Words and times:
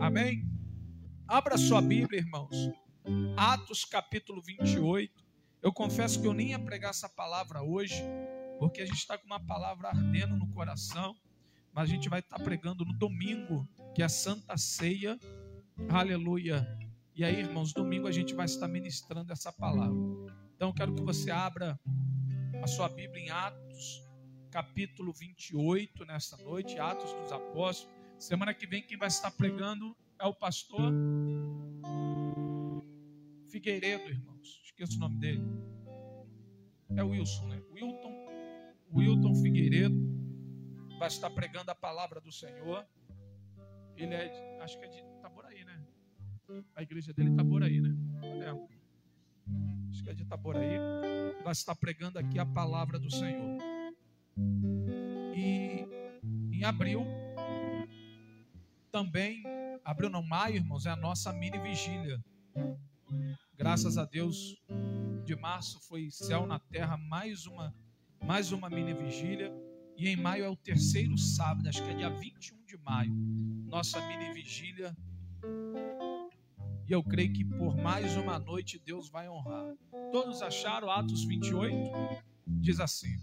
Amém? 0.00 0.48
Abra 1.28 1.58
sua 1.58 1.82
Bíblia, 1.82 2.20
irmãos. 2.20 2.56
Atos 3.36 3.84
capítulo 3.84 4.40
28. 4.40 5.12
Eu 5.60 5.70
confesso 5.74 6.18
que 6.18 6.26
eu 6.26 6.32
nem 6.32 6.52
ia 6.52 6.58
pregar 6.58 6.90
essa 6.90 7.06
palavra 7.06 7.62
hoje, 7.62 8.02
porque 8.58 8.80
a 8.80 8.86
gente 8.86 8.96
está 8.96 9.18
com 9.18 9.26
uma 9.26 9.38
palavra 9.38 9.88
ardendo 9.88 10.38
no 10.38 10.48
coração, 10.54 11.14
mas 11.70 11.90
a 11.90 11.92
gente 11.92 12.08
vai 12.08 12.20
estar 12.20 12.38
pregando 12.38 12.82
no 12.82 12.94
domingo, 12.94 13.68
que 13.94 14.00
é 14.00 14.06
a 14.06 14.08
Santa 14.08 14.56
Ceia. 14.56 15.18
Aleluia. 15.90 16.66
E 17.14 17.22
aí, 17.22 17.38
irmãos, 17.38 17.74
domingo 17.74 18.08
a 18.08 18.12
gente 18.12 18.34
vai 18.34 18.46
estar 18.46 18.68
ministrando 18.68 19.30
essa 19.30 19.52
palavra. 19.52 20.00
Então, 20.56 20.72
quero 20.72 20.94
que 20.94 21.02
você 21.02 21.30
abra 21.30 21.78
a 22.62 22.66
sua 22.66 22.88
Bíblia 22.88 23.22
em 23.22 23.30
Atos, 23.30 24.02
capítulo 24.50 25.12
28, 25.12 26.06
nessa 26.06 26.38
noite, 26.38 26.78
Atos 26.78 27.12
dos 27.12 27.30
Apóstolos. 27.30 27.99
Semana 28.20 28.52
que 28.52 28.66
vem, 28.66 28.82
quem 28.82 28.98
vai 28.98 29.08
estar 29.08 29.30
pregando 29.30 29.96
é 30.18 30.26
o 30.26 30.34
pastor 30.34 30.92
Figueiredo, 33.48 34.10
irmãos. 34.10 34.60
Esqueço 34.62 34.98
o 34.98 35.00
nome 35.00 35.16
dele. 35.16 35.42
É 36.94 37.02
Wilson, 37.02 37.48
né? 37.48 37.62
Wilton, 37.72 38.12
Wilton 38.94 39.34
Figueiredo 39.36 39.96
vai 40.98 41.08
estar 41.08 41.30
pregando 41.30 41.70
a 41.70 41.74
palavra 41.74 42.20
do 42.20 42.30
Senhor. 42.30 42.86
Ele 43.96 44.14
é, 44.14 44.28
de, 44.28 44.62
acho 44.62 44.78
que 44.78 44.84
é 44.84 44.88
de 44.88 44.98
Itaboraí, 44.98 45.64
né? 45.64 45.82
A 46.76 46.82
igreja 46.82 47.14
dele 47.14 47.30
é 47.30 47.32
Itaboraí, 47.32 47.80
né? 47.80 47.96
É. 48.44 48.50
Acho 49.90 50.04
que 50.04 50.10
é 50.10 50.12
de 50.12 50.24
Itaboraí. 50.24 50.76
Vai 51.42 51.52
estar 51.52 51.74
pregando 51.74 52.18
aqui 52.18 52.38
a 52.38 52.44
palavra 52.44 52.98
do 52.98 53.10
Senhor. 53.10 53.58
E 55.34 55.86
em 56.52 56.64
abril, 56.64 57.06
também, 58.90 59.42
abril 59.84 60.10
não, 60.10 60.22
maio, 60.22 60.56
irmãos, 60.56 60.86
é 60.86 60.90
a 60.90 60.96
nossa 60.96 61.32
mini 61.32 61.58
vigília. 61.58 62.22
Graças 63.56 63.96
a 63.96 64.04
Deus, 64.04 64.56
de 65.24 65.36
março 65.36 65.80
foi 65.80 66.10
céu 66.10 66.46
na 66.46 66.58
terra, 66.58 66.96
mais 66.96 67.46
uma, 67.46 67.74
mais 68.22 68.52
uma 68.52 68.68
mini 68.68 68.94
vigília. 68.94 69.52
E 69.96 70.08
em 70.08 70.16
maio 70.16 70.44
é 70.44 70.48
o 70.48 70.56
terceiro 70.56 71.16
sábado, 71.18 71.68
acho 71.68 71.84
que 71.84 71.90
é 71.90 71.94
dia 71.94 72.10
21 72.10 72.64
de 72.64 72.76
maio, 72.78 73.12
nossa 73.66 74.00
mini 74.08 74.32
vigília. 74.32 74.96
E 76.88 76.92
eu 76.92 77.04
creio 77.04 77.32
que 77.32 77.44
por 77.44 77.76
mais 77.76 78.16
uma 78.16 78.38
noite 78.38 78.80
Deus 78.84 79.08
vai 79.08 79.28
honrar. 79.28 79.74
Todos 80.10 80.42
acharam 80.42 80.90
Atos 80.90 81.24
28? 81.24 81.76
Diz 82.46 82.80
assim: 82.80 83.14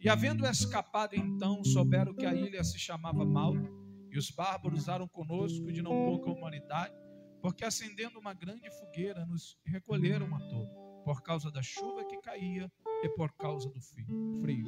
E 0.00 0.08
havendo 0.08 0.46
escapado 0.46 1.14
então, 1.14 1.62
souberam 1.62 2.14
que 2.14 2.26
a 2.26 2.34
ilha 2.34 2.64
se 2.64 2.78
chamava 2.78 3.24
Malta, 3.24 3.70
e 4.10 4.18
os 4.18 4.30
bárbaros 4.30 4.80
usaram 4.80 5.06
conosco 5.06 5.72
de 5.72 5.82
não 5.82 6.04
pouca 6.04 6.30
humanidade, 6.30 6.94
porque 7.40 7.64
acendendo 7.64 8.18
uma 8.18 8.34
grande 8.34 8.70
fogueira 8.70 9.24
nos 9.24 9.58
recolheram 9.64 10.34
a 10.34 10.40
todos, 10.40 10.70
por 11.04 11.22
causa 11.22 11.50
da 11.50 11.62
chuva 11.62 12.04
que 12.04 12.18
caía 12.18 12.70
e 13.02 13.08
por 13.10 13.32
causa 13.32 13.68
do 13.70 13.80
frio. 13.80 14.66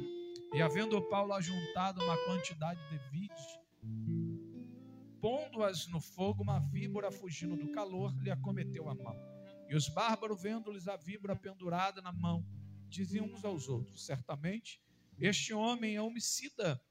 E 0.53 0.61
havendo 0.61 1.01
Paulo 1.09 1.33
ajuntado 1.33 2.03
uma 2.03 2.17
quantidade 2.25 2.79
de 2.89 2.97
vides, 3.11 3.59
pondo-as 5.21 5.87
no 5.87 5.99
fogo, 5.99 6.43
uma 6.43 6.59
víbora 6.59 7.11
fugindo 7.11 7.55
do 7.55 7.71
calor 7.71 8.13
lhe 8.21 8.31
acometeu 8.31 8.89
a 8.89 8.95
mão. 8.95 9.15
E 9.69 9.75
os 9.75 9.87
bárbaros, 9.87 10.41
vendo-lhes 10.41 10.87
a 10.87 10.95
víbora 10.95 11.35
pendurada 11.35 12.01
na 12.01 12.11
mão, 12.11 12.45
diziam 12.87 13.25
uns 13.25 13.43
aos 13.43 13.67
outros: 13.67 14.05
Certamente 14.05 14.81
este 15.19 15.53
homem 15.53 15.95
é 15.95 16.01
homicida, 16.01 16.81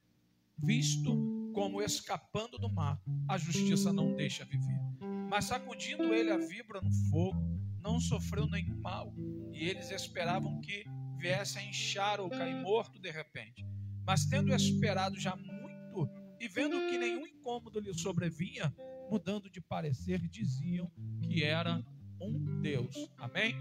visto 0.57 1.32
como 1.53 1.83
escapando 1.83 2.59
do 2.59 2.69
mar, 2.69 3.01
a 3.29 3.39
justiça 3.39 3.93
não 3.93 4.15
deixa 4.15 4.45
viver. 4.45 4.81
Mas 5.29 5.47
sacudindo 5.47 6.13
ele 6.13 6.31
a 6.31 6.37
víbora 6.37 6.81
no 6.81 6.93
fogo, 7.11 7.41
não 7.81 8.01
sofreu 8.01 8.47
nenhum 8.47 8.81
mal, 8.81 9.15
e 9.53 9.69
eles 9.69 9.91
esperavam 9.91 10.61
que 10.61 10.85
viesse 11.19 11.59
a 11.59 11.63
inchar 11.63 12.21
ou 12.21 12.29
cair 12.29 12.55
morto 12.63 12.99
de 12.99 13.11
repente. 13.11 13.65
Mas 14.05 14.25
tendo 14.27 14.55
esperado 14.55 15.19
já 15.19 15.37
muito 15.37 16.09
e 16.41 16.49
vendo 16.49 16.77
que 16.89 16.99
nenhum 16.99 17.27
incômodo 17.27 17.79
lhe 17.79 17.95
sobrevinha, 17.95 18.75
mudando 19.11 19.49
de 19.49 19.61
parecer, 19.61 20.21
diziam 20.29 20.91
que 21.23 21.45
era 21.45 21.85
um 22.21 22.61
Deus. 22.61 22.97
Amém? 23.17 23.55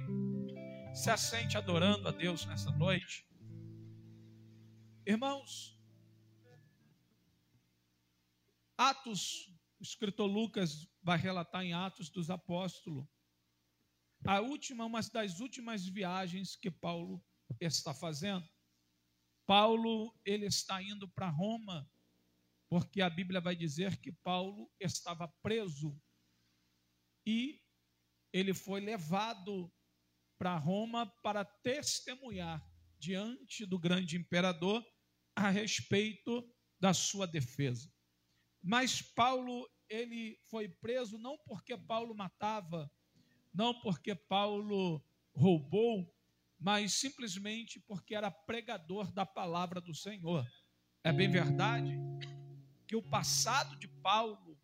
Se 0.93 1.09
assente 1.09 1.57
adorando 1.57 2.07
a 2.07 2.11
Deus 2.11 2.45
nessa 2.45 2.71
noite. 2.71 3.25
Irmãos, 5.05 5.79
Atos, 8.89 9.47
o 9.79 9.83
escritor 9.83 10.25
Lucas 10.25 10.87
vai 11.03 11.15
relatar 11.15 11.63
em 11.63 11.71
Atos 11.71 12.09
dos 12.09 12.31
Apóstolos, 12.31 13.07
a 14.25 14.39
última, 14.39 14.85
uma 14.85 15.01
das 15.01 15.39
últimas 15.39 15.85
viagens 15.85 16.55
que 16.55 16.71
Paulo 16.71 17.23
está 17.59 17.93
fazendo. 17.93 18.47
Paulo, 19.45 20.19
ele 20.25 20.47
está 20.47 20.81
indo 20.81 21.07
para 21.09 21.29
Roma, 21.29 21.87
porque 22.71 23.03
a 23.03 23.09
Bíblia 23.09 23.39
vai 23.39 23.55
dizer 23.55 24.01
que 24.01 24.11
Paulo 24.11 24.71
estava 24.79 25.27
preso 25.43 25.95
e 27.23 27.61
ele 28.33 28.51
foi 28.51 28.81
levado 28.81 29.71
para 30.39 30.57
Roma 30.57 31.05
para 31.21 31.45
testemunhar 31.45 32.67
diante 32.97 33.63
do 33.63 33.77
grande 33.77 34.17
imperador 34.17 34.83
a 35.35 35.51
respeito 35.51 36.51
da 36.79 36.95
sua 36.95 37.27
defesa. 37.27 37.91
Mas 38.61 39.01
Paulo, 39.01 39.67
ele 39.89 40.37
foi 40.49 40.69
preso 40.69 41.17
não 41.17 41.37
porque 41.45 41.75
Paulo 41.75 42.13
matava, 42.15 42.91
não 43.53 43.73
porque 43.81 44.15
Paulo 44.15 45.03
roubou, 45.33 46.13
mas 46.59 46.93
simplesmente 46.93 47.79
porque 47.79 48.13
era 48.13 48.29
pregador 48.29 49.11
da 49.11 49.25
palavra 49.25 49.81
do 49.81 49.95
Senhor. 49.95 50.47
É 51.03 51.11
bem 51.11 51.29
verdade 51.29 51.97
que 52.87 52.95
o 52.95 53.01
passado 53.01 53.75
de 53.77 53.87
Paulo 53.87 54.57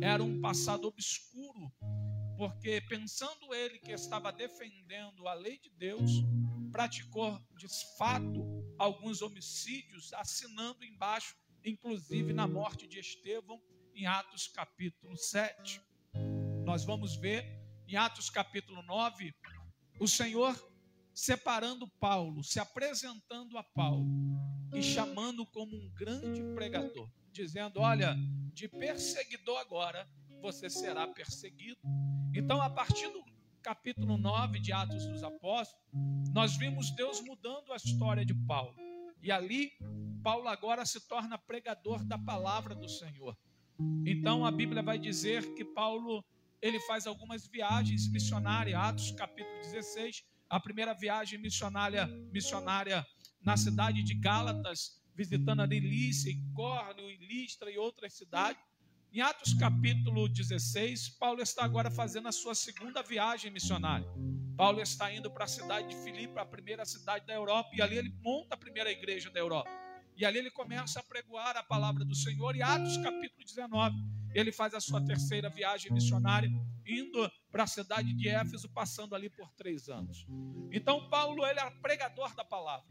era 0.00 0.22
um 0.22 0.40
passado 0.40 0.86
obscuro, 0.86 1.72
porque 2.36 2.80
pensando 2.82 3.52
ele 3.54 3.78
que 3.78 3.90
estava 3.90 4.30
defendendo 4.30 5.26
a 5.26 5.34
lei 5.34 5.58
de 5.58 5.70
Deus, 5.70 6.10
praticou 6.70 7.40
de 7.56 7.66
fato 7.96 8.44
alguns 8.78 9.22
homicídios, 9.22 10.12
assinando 10.12 10.84
embaixo 10.84 11.36
inclusive 11.64 12.32
na 12.32 12.46
morte 12.46 12.86
de 12.86 12.98
Estevão, 12.98 13.60
em 13.94 14.06
Atos 14.06 14.48
capítulo 14.48 15.16
7. 15.16 15.80
Nós 16.64 16.84
vamos 16.84 17.16
ver 17.16 17.44
em 17.86 17.96
Atos 17.96 18.30
capítulo 18.30 18.82
9 18.82 19.34
o 20.00 20.08
Senhor 20.08 20.56
separando 21.12 21.86
Paulo, 22.00 22.42
se 22.42 22.58
apresentando 22.58 23.58
a 23.58 23.62
Paulo 23.62 24.06
e 24.74 24.82
chamando 24.82 25.44
como 25.46 25.76
um 25.76 25.90
grande 25.90 26.42
pregador, 26.54 27.10
dizendo: 27.30 27.80
Olha, 27.80 28.16
de 28.52 28.68
perseguidor 28.68 29.58
agora 29.58 30.08
você 30.40 30.68
será 30.68 31.06
perseguido. 31.06 31.80
Então, 32.34 32.60
a 32.60 32.70
partir 32.70 33.08
do 33.08 33.22
capítulo 33.62 34.16
9 34.18 34.58
de 34.58 34.72
Atos 34.72 35.06
dos 35.06 35.22
Apóstolos, 35.22 35.80
nós 36.32 36.56
vimos 36.56 36.90
Deus 36.90 37.20
mudando 37.20 37.72
a 37.72 37.76
história 37.76 38.24
de 38.24 38.34
Paulo. 38.34 38.74
E 39.22 39.30
ali, 39.30 39.70
Paulo 40.22 40.48
agora 40.48 40.86
se 40.86 41.00
torna 41.00 41.36
pregador 41.36 42.04
da 42.04 42.16
palavra 42.16 42.74
do 42.76 42.88
Senhor. 42.88 43.36
Então 44.06 44.46
a 44.46 44.52
Bíblia 44.52 44.82
vai 44.82 44.98
dizer 44.98 45.54
que 45.54 45.64
Paulo 45.64 46.24
ele 46.60 46.78
faz 46.80 47.08
algumas 47.08 47.48
viagens 47.48 48.08
missionárias, 48.08 48.78
Atos 48.78 49.10
capítulo 49.10 49.60
16, 49.62 50.24
a 50.48 50.60
primeira 50.60 50.94
viagem 50.94 51.40
missionária, 51.40 52.06
missionária 52.32 53.04
na 53.40 53.56
cidade 53.56 54.04
de 54.04 54.14
Gálatas, 54.14 55.02
visitando 55.12 55.62
a 55.62 55.66
Delícia, 55.66 56.32
Córneo, 56.54 57.08
Listra 57.18 57.68
e 57.68 57.76
outras 57.76 58.12
cidades. 58.12 58.62
Em 59.12 59.20
Atos 59.20 59.54
capítulo 59.54 60.28
16, 60.28 61.08
Paulo 61.18 61.42
está 61.42 61.64
agora 61.64 61.90
fazendo 61.90 62.28
a 62.28 62.32
sua 62.32 62.54
segunda 62.54 63.02
viagem 63.02 63.50
missionária. 63.50 64.06
Paulo 64.56 64.80
está 64.80 65.12
indo 65.12 65.28
para 65.30 65.44
a 65.44 65.48
cidade 65.48 65.88
de 65.88 65.96
Filipe, 66.04 66.38
a 66.38 66.46
primeira 66.46 66.84
cidade 66.84 67.26
da 67.26 67.34
Europa, 67.34 67.70
e 67.74 67.82
ali 67.82 67.98
ele 67.98 68.14
monta 68.22 68.54
a 68.54 68.56
primeira 68.56 68.92
igreja 68.92 69.28
da 69.28 69.40
Europa. 69.40 69.81
E 70.22 70.24
ali 70.24 70.38
ele 70.38 70.52
começa 70.52 71.00
a 71.00 71.02
pregoar 71.02 71.56
a 71.56 71.64
palavra 71.64 72.04
do 72.04 72.14
Senhor. 72.14 72.54
E 72.54 72.62
Atos 72.62 72.96
capítulo 72.98 73.44
19, 73.44 73.96
ele 74.32 74.52
faz 74.52 74.72
a 74.72 74.80
sua 74.80 75.04
terceira 75.04 75.50
viagem 75.50 75.92
missionária, 75.92 76.48
indo 76.86 77.28
para 77.50 77.64
a 77.64 77.66
cidade 77.66 78.14
de 78.14 78.28
Éfeso, 78.28 78.68
passando 78.68 79.16
ali 79.16 79.28
por 79.28 79.50
três 79.54 79.88
anos. 79.88 80.24
Então 80.70 81.08
Paulo 81.08 81.44
ele 81.44 81.58
era 81.58 81.72
pregador 81.72 82.36
da 82.36 82.44
palavra. 82.44 82.86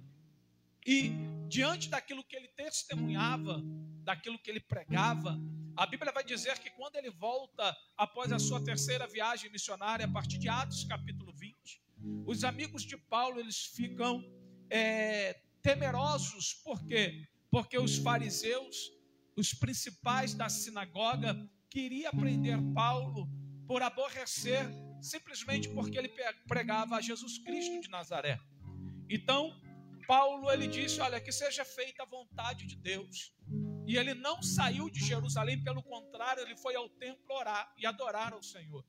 E 0.85 1.13
diante 1.47 1.89
daquilo 1.89 2.21
que 2.21 2.35
ele 2.35 2.49
testemunhava, 2.49 3.61
daquilo 4.03 4.37
que 4.37 4.51
ele 4.51 4.59
pregava, 4.59 5.39
a 5.77 5.85
Bíblia 5.85 6.11
vai 6.11 6.25
dizer 6.25 6.59
que 6.59 6.69
quando 6.71 6.97
ele 6.97 7.11
volta 7.11 7.73
após 7.95 8.33
a 8.33 8.39
sua 8.39 8.61
terceira 8.61 9.07
viagem 9.07 9.49
missionária, 9.49 10.05
a 10.05 10.11
partir 10.11 10.37
de 10.37 10.49
Atos 10.49 10.83
capítulo 10.83 11.31
20, 11.31 11.81
os 12.25 12.43
amigos 12.43 12.83
de 12.83 12.97
Paulo 12.97 13.39
eles 13.39 13.67
ficam 13.67 14.21
é, 14.69 15.39
temerosos, 15.61 16.53
por 16.63 16.83
quê? 16.85 17.27
Porque 17.49 17.77
os 17.77 17.97
fariseus, 17.97 18.91
os 19.35 19.53
principais 19.53 20.33
da 20.33 20.49
sinagoga, 20.49 21.35
queria 21.69 22.11
prender 22.11 22.57
Paulo 22.73 23.29
por 23.67 23.81
aborrecer 23.81 24.65
simplesmente 25.01 25.69
porque 25.69 25.97
ele 25.97 26.11
pregava 26.47 26.95
a 26.95 27.01
Jesus 27.01 27.39
Cristo 27.39 27.81
de 27.81 27.89
Nazaré. 27.89 28.39
Então, 29.09 29.51
Paulo 30.07 30.51
ele 30.51 30.67
disse: 30.67 30.99
"Olha, 31.01 31.19
que 31.19 31.31
seja 31.31 31.65
feita 31.65 32.03
a 32.03 32.05
vontade 32.05 32.65
de 32.65 32.75
Deus". 32.75 33.33
E 33.87 33.97
ele 33.97 34.13
não 34.13 34.41
saiu 34.41 34.89
de 34.89 34.99
Jerusalém, 34.99 35.63
pelo 35.63 35.81
contrário, 35.83 36.43
ele 36.43 36.55
foi 36.55 36.75
ao 36.75 36.87
templo 36.87 37.35
orar 37.35 37.73
e 37.77 37.85
adorar 37.85 38.31
ao 38.31 38.43
Senhor. 38.43 38.85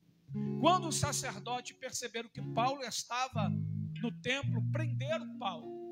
Quando 0.61 0.87
os 0.87 0.95
sacerdotes 0.95 1.75
perceberam 1.77 2.29
que 2.29 2.41
Paulo 2.53 2.81
estava 2.83 3.49
no 3.49 4.11
templo, 4.21 4.63
prenderam 4.71 5.37
Paulo 5.37 5.82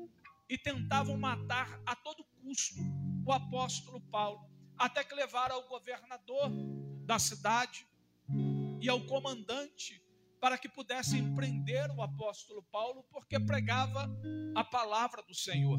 e 0.52 0.58
tentavam 0.58 1.16
matar 1.16 1.80
a 1.86 1.96
todo 1.96 2.22
custo 2.42 2.82
o 3.24 3.32
apóstolo 3.32 4.02
Paulo, 4.02 4.46
até 4.76 5.02
que 5.02 5.14
levaram 5.14 5.54
ao 5.54 5.66
governador 5.66 6.50
da 7.06 7.18
cidade 7.18 7.86
e 8.78 8.86
ao 8.86 9.00
comandante 9.06 10.04
para 10.38 10.58
que 10.58 10.68
pudessem 10.68 11.34
prender 11.34 11.90
o 11.92 12.02
apóstolo 12.02 12.62
Paulo, 12.64 13.02
porque 13.04 13.40
pregava 13.40 14.06
a 14.54 14.62
palavra 14.62 15.22
do 15.22 15.34
Senhor. 15.34 15.78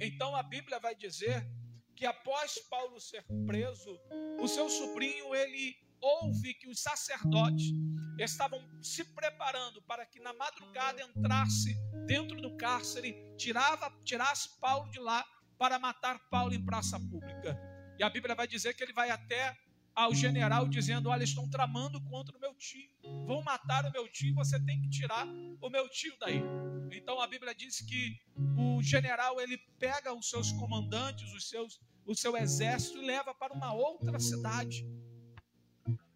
Então 0.00 0.34
a 0.34 0.42
Bíblia 0.42 0.80
vai 0.80 0.94
dizer 0.94 1.46
que 1.94 2.06
após 2.06 2.56
Paulo 2.70 2.98
ser 2.98 3.26
preso, 3.46 4.00
o 4.40 4.48
seu 4.48 4.70
sobrinho 4.70 5.34
ele 5.34 5.76
ouve 6.02 6.54
que 6.54 6.68
os 6.68 6.82
sacerdotes 6.82 7.72
estavam 8.18 8.60
se 8.82 9.04
preparando 9.04 9.80
para 9.82 10.04
que 10.04 10.20
na 10.20 10.32
madrugada 10.32 11.00
entrasse 11.02 11.74
dentro 12.06 12.40
do 12.42 12.56
cárcere, 12.56 13.14
tirava, 13.38 13.90
tirasse 14.04 14.58
Paulo 14.60 14.90
de 14.90 14.98
lá 14.98 15.24
para 15.56 15.78
matar 15.78 16.18
Paulo 16.28 16.52
em 16.52 16.64
praça 16.64 16.98
pública. 16.98 17.56
E 17.98 18.02
a 18.02 18.10
Bíblia 18.10 18.34
vai 18.34 18.48
dizer 18.48 18.74
que 18.74 18.82
ele 18.82 18.92
vai 18.92 19.10
até 19.10 19.56
ao 19.94 20.14
general 20.14 20.68
dizendo: 20.68 21.08
Olha, 21.08 21.22
estão 21.22 21.48
tramando 21.48 22.00
contra 22.04 22.36
o 22.36 22.40
meu 22.40 22.54
tio, 22.54 22.90
vão 23.26 23.42
matar 23.42 23.84
o 23.84 23.92
meu 23.92 24.08
tio, 24.08 24.34
você 24.34 24.58
tem 24.64 24.80
que 24.80 24.90
tirar 24.90 25.26
o 25.60 25.70
meu 25.70 25.88
tio 25.88 26.14
daí. 26.18 26.42
Então 26.90 27.20
a 27.20 27.26
Bíblia 27.26 27.54
diz 27.54 27.80
que 27.80 28.18
o 28.58 28.82
general 28.82 29.40
ele 29.40 29.58
pega 29.78 30.12
os 30.12 30.28
seus 30.28 30.52
comandantes, 30.52 31.32
os 31.32 31.48
seus, 31.48 31.80
o 32.04 32.14
seu 32.14 32.36
exército 32.36 32.98
e 32.98 33.06
leva 33.06 33.34
para 33.34 33.52
uma 33.52 33.72
outra 33.72 34.18
cidade. 34.18 34.84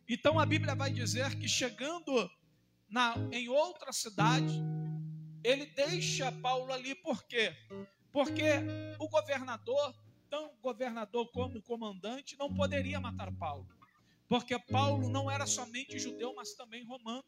Então 0.08 0.38
a 0.38 0.47
Bíblia 0.47 0.75
vai 0.75 0.91
dizer 0.91 1.37
que 1.38 1.49
chegando 1.49 2.31
na, 2.88 3.14
em 3.32 3.49
outra 3.49 3.93
cidade, 3.93 4.62
ele 5.43 5.67
deixa 5.67 6.31
Paulo 6.31 6.73
ali, 6.73 6.94
por 6.94 7.25
quê? 7.25 7.53
Porque 8.12 8.44
o 8.99 9.08
governador 9.08 9.94
então, 10.26 10.50
governador 10.61 11.31
como 11.31 11.62
comandante 11.62 12.37
não 12.37 12.53
poderia 12.53 13.00
matar 13.00 13.32
Paulo, 13.32 13.69
porque 14.29 14.58
Paulo 14.58 15.08
não 15.08 15.31
era 15.31 15.47
somente 15.47 15.99
judeu, 15.99 16.35
mas 16.35 16.53
também 16.55 16.85
romano. 16.85 17.25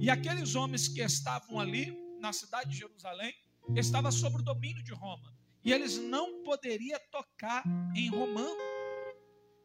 E 0.00 0.10
aqueles 0.10 0.54
homens 0.54 0.88
que 0.88 1.00
estavam 1.00 1.60
ali 1.60 1.96
na 2.20 2.32
cidade 2.32 2.70
de 2.70 2.78
Jerusalém 2.78 3.32
estavam 3.76 4.10
sob 4.10 4.38
o 4.38 4.42
domínio 4.42 4.82
de 4.82 4.92
Roma, 4.92 5.32
e 5.64 5.72
eles 5.72 5.96
não 5.96 6.42
poderiam 6.42 6.98
tocar 7.10 7.62
em 7.94 8.08
romano. 8.08 8.77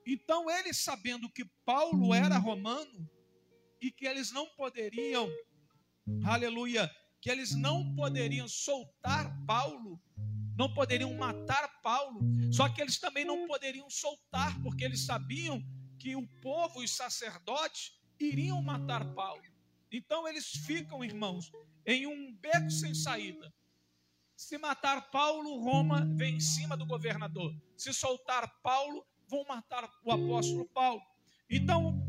Então, 0.05 0.49
eles 0.49 0.77
sabendo 0.77 1.29
que 1.29 1.45
Paulo 1.65 2.13
era 2.13 2.37
romano 2.37 3.09
e 3.81 3.91
que 3.91 4.05
eles 4.05 4.31
não 4.31 4.47
poderiam, 4.55 5.29
aleluia, 6.25 6.89
que 7.21 7.29
eles 7.29 7.55
não 7.55 7.95
poderiam 7.95 8.47
soltar 8.47 9.33
Paulo, 9.45 10.01
não 10.57 10.73
poderiam 10.73 11.13
matar 11.13 11.81
Paulo, 11.81 12.19
só 12.51 12.69
que 12.69 12.81
eles 12.81 12.99
também 12.99 13.25
não 13.25 13.47
poderiam 13.47 13.89
soltar, 13.89 14.61
porque 14.61 14.83
eles 14.83 15.05
sabiam 15.05 15.63
que 15.97 16.15
o 16.15 16.27
povo, 16.41 16.81
os 16.81 16.91
sacerdotes, 16.91 17.93
iriam 18.19 18.61
matar 18.61 19.13
Paulo. 19.13 19.41
Então 19.91 20.27
eles 20.27 20.47
ficam, 20.47 21.03
irmãos, 21.03 21.51
em 21.85 22.07
um 22.07 22.35
beco 22.35 22.69
sem 22.69 22.93
saída. 22.93 23.53
Se 24.35 24.57
matar 24.57 25.09
Paulo, 25.11 25.59
Roma 25.59 26.05
vem 26.15 26.35
em 26.35 26.39
cima 26.39 26.75
do 26.75 26.85
governador. 26.85 27.55
Se 27.77 27.93
soltar 27.93 28.51
Paulo, 28.61 29.05
vão 29.27 29.43
matar 29.45 29.89
o 30.03 30.11
apóstolo 30.11 30.65
Paulo. 30.69 31.01
Então, 31.49 31.99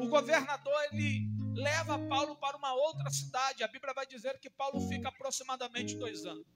o 0.00 0.08
governador 0.08 0.74
ele 0.92 1.28
leva 1.54 1.98
Paulo 2.08 2.36
para 2.36 2.56
uma 2.56 2.72
outra 2.74 3.10
cidade. 3.10 3.62
A 3.62 3.68
Bíblia 3.68 3.94
vai 3.94 4.06
dizer 4.06 4.38
que 4.38 4.50
Paulo 4.50 4.80
fica 4.88 5.08
aproximadamente 5.08 5.96
dois 5.96 6.24
anos. 6.24 6.46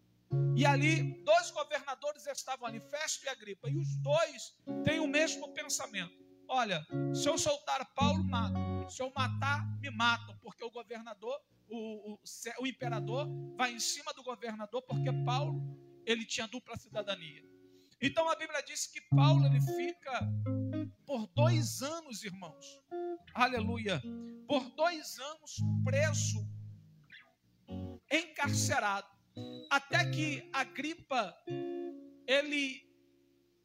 E 0.57 0.67
ali, 0.67 1.23
dois 1.25 1.51
governadores 1.51 2.27
estavam 2.27 2.67
ali, 2.67 2.81
Festo 2.81 3.25
e 3.25 3.29
Agripa, 3.29 3.71
e 3.71 3.77
os 3.79 3.97
dois 3.97 4.55
têm 4.85 5.01
o 5.01 5.07
mesmo 5.07 5.49
pensamento. 5.55 6.13
Olha, 6.49 6.85
se 7.15 7.29
eu 7.29 7.39
soltar 7.39 7.85
Paulo, 7.95 8.25
mato. 8.25 8.59
Se 8.91 9.03
eu 9.03 9.13
matar, 9.15 9.67
me 9.81 9.91
matam, 9.91 10.37
porque 10.39 10.65
o 10.65 10.71
governador, 10.71 11.39
o, 11.69 12.15
o, 12.15 12.19
o 12.61 12.67
imperador, 12.67 13.29
vai 13.55 13.73
em 13.73 13.79
cima 13.79 14.13
do 14.15 14.23
governador, 14.23 14.83
porque 14.83 15.11
Paulo, 15.27 15.61
ele 16.07 16.25
tinha 16.25 16.47
dupla 16.47 16.77
cidadania. 16.77 17.45
Então 18.01 18.29
a 18.29 18.37
Bíblia 18.37 18.63
diz 18.63 18.87
que 18.87 19.01
Paulo, 19.11 19.45
ele 19.47 19.61
fica 19.61 20.29
por 21.05 21.27
dois 21.29 21.83
anos, 21.83 22.23
irmãos, 22.23 22.81
aleluia, 23.35 24.01
por 24.47 24.71
dois 24.71 25.19
anos 25.19 25.57
preso, 25.85 26.49
encarcerado 28.11 29.09
até 29.71 30.09
que 30.11 30.49
a 30.53 30.65
gripa 30.65 31.37
ele 32.27 32.87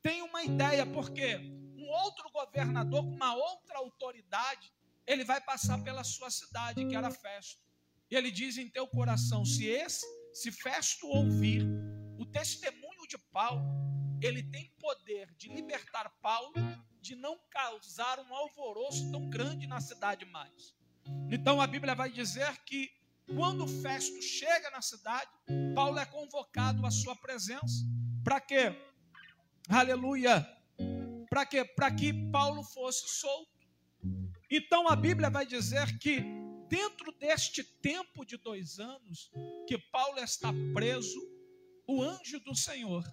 tem 0.01 0.21
uma 0.21 0.43
ideia, 0.43 0.85
porque 0.85 1.37
um 1.77 1.87
outro 1.89 2.29
governador 2.31 3.05
uma 3.05 3.35
outra 3.35 3.77
autoridade, 3.77 4.73
ele 5.05 5.23
vai 5.23 5.39
passar 5.41 5.83
pela 5.83 6.03
sua 6.03 6.29
cidade, 6.29 6.85
que 6.85 6.95
era 6.95 7.11
Festo. 7.11 7.61
E 8.09 8.15
ele 8.15 8.31
diz 8.31 8.57
em 8.57 8.69
teu 8.69 8.87
coração: 8.87 9.45
se 9.45 9.65
esse, 9.65 10.05
se 10.33 10.51
Festo 10.51 11.07
ouvir 11.07 11.63
o 12.17 12.25
testemunho 12.25 13.07
de 13.07 13.17
Paulo, 13.31 13.63
ele 14.25 14.43
tem 14.43 14.69
poder 14.79 15.33
de 15.35 15.49
libertar 15.49 16.09
Paulo, 16.21 16.53
de 17.01 17.15
não 17.15 17.37
causar 17.49 18.19
um 18.19 18.33
alvoroço 18.33 19.11
tão 19.11 19.29
grande 19.29 19.67
na 19.67 19.81
cidade 19.81 20.25
mais. 20.25 20.73
Então 21.29 21.59
a 21.59 21.67
Bíblia 21.67 21.93
vai 21.93 22.09
dizer 22.09 22.57
que 22.63 22.89
quando 23.35 23.67
Festo 23.67 24.21
chega 24.21 24.69
na 24.71 24.81
cidade, 24.81 25.29
Paulo 25.75 25.99
é 25.99 26.05
convocado 26.05 26.85
à 26.85 26.91
sua 26.91 27.15
presença. 27.15 27.85
Para 28.23 28.39
quê? 28.39 28.73
Aleluia! 29.67 30.47
Para 31.29 31.45
quê? 31.45 31.65
Para 31.65 31.91
que 31.91 32.13
Paulo 32.31 32.63
fosse 32.63 33.07
solto. 33.09 33.51
Então 34.49 34.87
a 34.87 34.95
Bíblia 34.95 35.29
vai 35.29 35.45
dizer 35.45 35.97
que 35.99 36.21
dentro 36.69 37.11
deste 37.13 37.63
tempo 37.63 38.25
de 38.25 38.37
dois 38.37 38.79
anos 38.79 39.31
que 39.67 39.77
Paulo 39.77 40.19
está 40.19 40.53
preso, 40.73 41.19
o 41.87 42.01
anjo 42.01 42.39
do 42.39 42.55
Senhor 42.55 43.03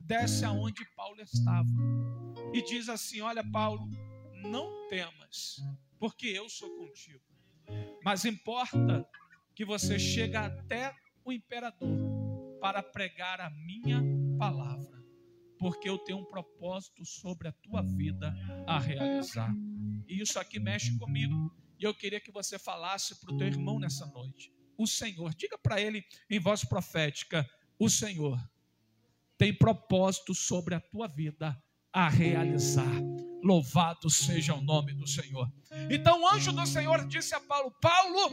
desce 0.00 0.44
aonde 0.44 0.84
Paulo 0.94 1.20
estava 1.20 1.68
e 2.52 2.62
diz 2.62 2.88
assim: 2.88 3.20
Olha, 3.20 3.42
Paulo, 3.50 3.88
não 4.42 4.88
temas, 4.88 5.56
porque 5.98 6.26
eu 6.26 6.48
sou 6.48 6.70
contigo. 6.76 7.22
Mas 8.02 8.24
importa 8.24 9.06
que 9.54 9.64
você 9.64 9.98
chega 9.98 10.46
até 10.46 10.94
o 11.24 11.32
imperador 11.32 11.98
para 12.60 12.82
pregar 12.82 13.40
a 13.40 13.50
minha 13.50 14.02
palavra, 14.38 15.04
porque 15.58 15.88
eu 15.88 15.98
tenho 15.98 16.18
um 16.18 16.24
propósito 16.24 17.04
sobre 17.04 17.48
a 17.48 17.52
tua 17.52 17.82
vida 17.82 18.34
a 18.66 18.78
realizar. 18.78 19.52
E 20.06 20.20
isso 20.20 20.38
aqui 20.38 20.58
mexe 20.58 20.96
comigo. 20.98 21.54
E 21.78 21.84
eu 21.84 21.94
queria 21.94 22.20
que 22.20 22.32
você 22.32 22.58
falasse 22.58 23.20
para 23.20 23.32
o 23.32 23.36
teu 23.36 23.46
irmão 23.46 23.78
nessa 23.78 24.06
noite. 24.06 24.52
O 24.76 24.86
Senhor, 24.86 25.34
diga 25.34 25.58
para 25.58 25.80
ele 25.80 26.04
em 26.30 26.40
voz 26.40 26.64
profética: 26.64 27.48
O 27.78 27.90
Senhor 27.90 28.38
tem 29.38 29.56
propósito 29.56 30.34
sobre 30.34 30.74
a 30.74 30.80
tua 30.80 31.06
vida 31.06 31.56
a 31.92 32.08
realizar. 32.08 33.00
Louvado 33.42 34.10
seja 34.10 34.52
o 34.52 34.60
nome 34.60 34.92
do 34.92 35.06
Senhor. 35.06 35.48
Então 35.88 36.20
o 36.20 36.28
anjo 36.28 36.52
do 36.52 36.66
Senhor 36.66 37.06
disse 37.06 37.34
a 37.34 37.40
Paulo: 37.40 37.72
Paulo, 37.80 38.32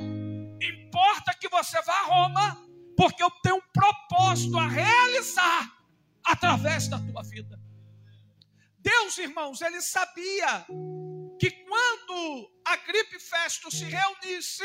importa 0.59 1.33
que 1.39 1.47
você 1.47 1.79
vá 1.83 1.93
a 1.93 2.05
Roma, 2.05 2.67
porque 2.97 3.23
eu 3.23 3.29
tenho 3.43 3.57
um 3.57 3.71
propósito 3.71 4.57
a 4.57 4.67
realizar 4.67 5.71
através 6.25 6.87
da 6.87 6.99
tua 6.99 7.21
vida. 7.21 7.59
Deus, 8.79 9.17
irmãos, 9.17 9.61
ele 9.61 9.81
sabia 9.81 10.65
que 11.39 11.51
quando 11.51 12.51
a 12.65 12.77
gripe 12.77 13.19
Festo 13.19 13.69
se 13.71 13.85
reunisse 13.85 14.63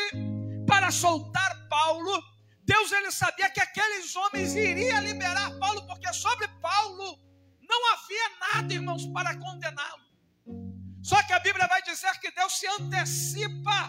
para 0.67 0.91
soltar 0.91 1.69
Paulo, 1.69 2.23
Deus 2.73 2.93
ele 2.93 3.11
sabia 3.11 3.51
que 3.51 3.61
aqueles 3.61 4.15
homens 4.15 4.55
iriam 4.55 5.01
liberar 5.01 5.51
Paulo, 5.59 5.87
porque 5.89 6.13
sobre 6.13 6.47
Paulo 6.69 7.07
não 7.71 7.81
havia 7.93 8.29
nada, 8.45 8.73
irmãos, 8.73 9.05
para 9.07 9.37
condená-lo. 9.37 10.05
Só 11.03 11.21
que 11.25 11.33
a 11.33 11.41
Bíblia 11.41 11.67
vai 11.67 11.83
dizer 11.83 12.13
que 12.21 12.31
Deus 12.33 12.53
se 12.59 12.67
antecipa 12.67 13.81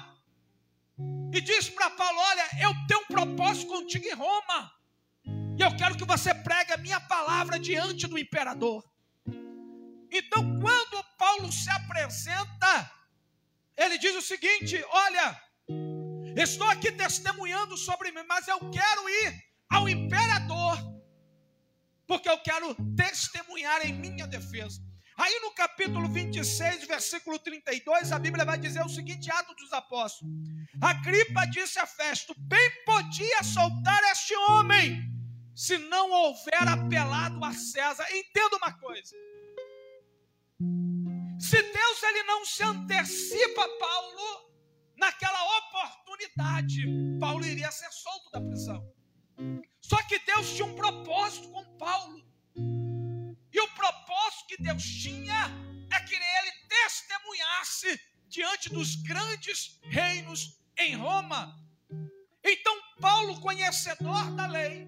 e 1.33 1.41
diz 1.41 1.69
para 1.69 1.89
Paulo: 1.91 2.19
Olha, 2.31 2.47
eu 2.65 2.71
tenho 2.87 3.01
um 3.01 3.05
propósito 3.17 3.67
contigo 3.67 4.05
em 4.05 4.15
Roma, 4.25 4.59
e 5.59 5.61
eu 5.61 5.75
quero 5.75 5.97
que 5.99 6.05
você 6.13 6.33
pregue 6.33 6.73
a 6.73 6.77
minha 6.77 6.99
palavra 7.01 7.59
diante 7.59 8.07
do 8.07 8.17
imperador. 8.17 8.83
Então, 10.19 10.41
quando 10.59 11.03
Paulo 11.17 11.21
Paulo 11.41 11.51
se 11.51 11.69
apresenta, 11.69 12.91
ele 13.77 13.97
diz 13.97 14.15
o 14.15 14.21
seguinte: 14.21 14.83
Olha, 14.89 15.41
estou 16.35 16.67
aqui 16.67 16.91
testemunhando 16.91 17.77
sobre 17.77 18.11
mim, 18.11 18.23
mas 18.27 18.47
eu 18.47 18.59
quero 18.69 19.09
ir 19.09 19.43
ao 19.69 19.87
imperador, 19.87 20.77
porque 22.07 22.29
eu 22.29 22.37
quero 22.39 22.75
testemunhar 22.95 23.85
em 23.85 23.93
minha 23.93 24.27
defesa. 24.27 24.81
Aí 25.17 25.39
no 25.41 25.51
capítulo 25.51 26.07
26, 26.07 26.87
versículo 26.87 27.37
32, 27.37 28.11
a 28.11 28.17
Bíblia 28.17 28.43
vai 28.43 28.57
dizer 28.57 28.83
o 28.83 28.89
seguinte: 28.89 29.31
Atos 29.31 29.55
dos 29.55 29.73
Apóstolos. 29.73 30.33
Agripa 30.81 31.45
disse 31.45 31.77
a 31.79 31.85
Festo: 31.85 32.33
Bem 32.37 32.71
podia 32.85 33.43
soltar 33.43 34.01
este 34.11 34.35
homem, 34.35 34.99
se 35.55 35.77
não 35.77 36.09
houver 36.09 36.67
apelado 36.67 37.43
a 37.43 37.53
César. 37.53 38.05
Entenda 38.11 38.57
uma 38.57 38.73
coisa. 38.73 39.15
Se 41.39 41.61
Deus 41.61 42.03
ele 42.03 42.23
não 42.23 42.45
se 42.45 42.63
antecipa 42.63 43.67
Paulo, 43.79 44.50
naquela 45.01 45.43
oportunidade, 45.57 46.85
Paulo 47.19 47.43
iria 47.43 47.71
ser 47.71 47.91
solto 47.91 48.29
da 48.31 48.39
prisão. 48.39 48.87
Só 49.81 49.97
que 50.03 50.19
Deus 50.19 50.53
tinha 50.53 50.67
um 50.67 50.75
propósito 50.75 51.49
com 51.49 51.65
Paulo. 51.77 52.23
E 53.51 53.59
o 53.59 53.67
propósito 53.69 54.45
que 54.47 54.61
Deus 54.61 54.83
tinha 54.83 55.49
é 55.91 55.99
que 56.01 56.13
ele 56.13 56.51
testemunhasse 56.69 57.99
diante 58.29 58.69
dos 58.69 58.95
grandes 58.97 59.79
reinos 59.81 60.61
em 60.77 60.95
Roma. 60.95 61.57
Então, 62.43 62.75
Paulo, 62.99 63.41
conhecedor 63.41 64.31
da 64.35 64.45
lei, 64.45 64.87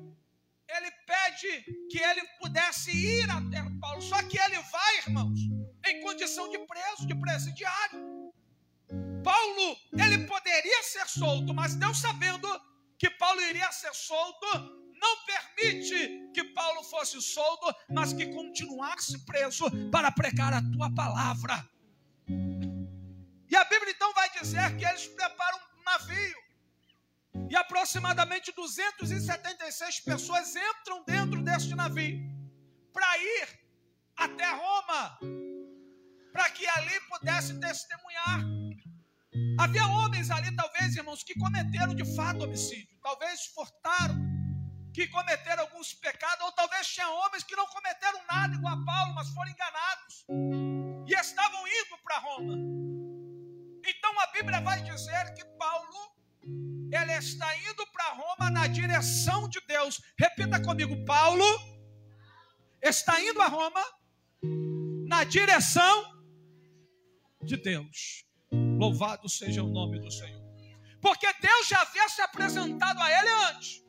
ele 0.70 0.92
pede 1.08 1.64
que 1.90 2.00
ele 2.00 2.22
pudesse 2.40 2.92
ir 2.92 3.30
até 3.32 3.64
Paulo. 3.82 4.02
Só 4.02 4.22
que 4.24 4.40
ele 4.40 4.60
vai, 4.60 4.98
irmãos, 5.00 5.40
em 5.88 6.02
condição 6.02 6.50
de 6.50 6.60
preso, 6.60 7.08
de 7.08 7.16
presidiário. 7.16 8.13
Paulo, 9.24 9.78
ele 9.94 10.28
poderia 10.28 10.84
ser 10.84 11.08
solto, 11.08 11.54
mas 11.54 11.76
Deus 11.76 12.00
sabendo 12.00 12.48
que 12.98 13.10
Paulo 13.10 13.42
iria 13.42 13.72
ser 13.72 13.94
solto, 13.94 14.48
não 15.04 15.26
permite 15.26 16.32
que 16.34 16.44
Paulo 16.54 16.84
fosse 16.84 17.22
solto, 17.22 17.74
mas 17.90 18.14
que 18.14 18.28
continuasse 18.28 19.26
preso 19.26 19.66
para 19.92 20.12
pregar 20.12 20.54
a 20.54 20.62
tua 20.62 20.94
palavra. 20.94 21.68
E 22.28 23.56
a 23.56 23.64
Bíblia 23.66 23.92
então 23.92 24.14
vai 24.14 24.30
dizer 24.32 24.78
que 24.78 24.86
eles 24.86 25.08
preparam 25.08 25.60
um 25.80 25.84
navio. 25.84 26.44
E 27.50 27.56
aproximadamente 27.56 28.52
276 28.52 30.00
pessoas 30.02 30.56
entram 30.56 31.04
dentro 31.06 31.42
deste 31.44 31.76
navio 31.76 32.20
para 32.92 33.18
ir 33.18 33.60
até 34.16 34.50
Roma, 34.52 35.20
para 36.32 36.50
que 36.52 36.66
ali 36.68 37.00
pudesse 37.10 37.60
testemunhar. 37.60 38.63
Havia 39.60 39.86
homens 39.88 40.30
ali, 40.32 40.56
talvez, 40.56 40.96
irmãos, 40.96 41.24
que 41.24 41.38
cometeram 41.38 41.94
de 41.96 42.16
fato 42.16 42.44
homicídio, 42.44 42.98
talvez 43.02 43.46
furtaram, 43.48 44.16
que 44.94 45.08
cometeram 45.08 45.64
alguns 45.64 45.94
pecados, 45.94 46.46
ou 46.46 46.52
talvez 46.52 46.88
tinha 46.88 47.08
homens 47.10 47.44
que 47.44 47.56
não 47.56 47.66
cometeram 47.68 48.20
nada 48.32 48.56
igual 48.56 48.74
a 48.74 48.86
Paulo, 48.86 49.14
mas 49.16 49.30
foram 49.30 49.52
enganados 49.52 50.26
e 51.08 51.14
estavam 51.14 51.68
indo 51.68 51.98
para 52.04 52.20
Roma. 52.20 52.54
Então 53.86 54.20
a 54.20 54.28
Bíblia 54.28 54.62
vai 54.62 54.82
dizer 54.82 55.34
que 55.34 55.44
Paulo 55.58 56.14
ele 56.46 57.14
está 57.14 57.56
indo 57.58 57.86
para 57.88 58.14
Roma 58.14 58.50
na 58.52 58.68
direção 58.68 59.50
de 59.50 59.60
Deus. 59.68 60.02
Repita 60.18 60.62
comigo, 60.62 61.04
Paulo 61.06 61.46
está 62.82 63.20
indo 63.22 63.42
a 63.42 63.48
Roma 63.48 63.84
na 65.08 65.24
direção 65.24 66.24
de 67.42 67.58
Deus. 67.58 68.26
Louvado 68.84 69.30
seja 69.30 69.64
o 69.64 69.70
nome 69.70 69.98
do 69.98 70.12
Senhor. 70.12 70.44
Porque 71.02 71.26
Deus 71.40 71.68
já 71.70 71.82
havia 71.82 72.10
se 72.10 72.22
apresentado 72.22 73.00
a 73.02 73.10
ele 73.10 73.30
antes 73.50 73.82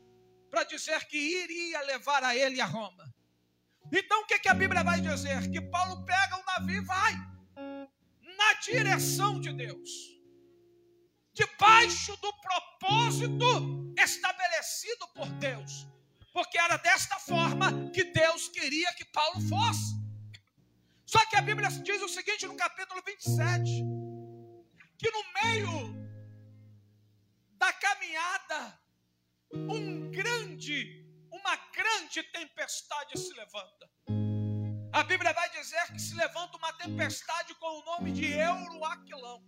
para 0.48 0.62
dizer 0.62 1.04
que 1.06 1.18
iria 1.18 1.80
levar 1.80 2.22
a 2.22 2.36
ele 2.36 2.60
a 2.60 2.64
Roma. 2.64 3.12
Então 3.92 4.22
o 4.22 4.26
que, 4.26 4.38
que 4.38 4.48
a 4.48 4.54
Bíblia 4.54 4.84
vai 4.84 5.00
dizer? 5.00 5.50
Que 5.50 5.60
Paulo 5.60 6.04
pega 6.04 6.36
o 6.36 6.44
navio 6.46 6.80
e 6.80 6.84
vai 6.84 7.12
na 8.36 8.52
direção 8.62 9.40
de 9.40 9.52
Deus, 9.52 9.90
debaixo 11.32 12.16
do 12.18 12.32
propósito 12.34 13.92
estabelecido 13.98 15.08
por 15.08 15.28
Deus, 15.40 15.88
porque 16.32 16.56
era 16.56 16.76
desta 16.76 17.18
forma 17.18 17.90
que 17.90 18.04
Deus 18.04 18.46
queria 18.48 18.94
que 18.94 19.04
Paulo 19.06 19.40
fosse. 19.40 19.92
Só 21.04 21.24
que 21.26 21.36
a 21.36 21.42
Bíblia 21.42 21.68
diz 21.68 22.00
o 22.00 22.08
seguinte 22.08 22.46
no 22.46 22.56
capítulo 22.56 23.02
27, 23.04 23.84
que 24.98 25.10
no 25.10 25.22
meio 25.42 25.94
da 27.52 27.72
caminhada, 27.72 28.80
um 29.52 30.10
grande, 30.10 31.04
uma 31.30 31.56
grande 31.72 32.22
tempestade 32.24 33.18
se 33.18 33.32
levanta. 33.34 33.90
A 34.92 35.02
Bíblia 35.02 35.32
vai 35.32 35.50
dizer 35.50 35.84
que 35.92 35.98
se 35.98 36.14
levanta 36.14 36.56
uma 36.56 36.72
tempestade 36.74 37.54
com 37.56 37.66
o 37.66 37.84
nome 37.84 38.12
de 38.12 38.32
Euroaquilão. 38.32 39.42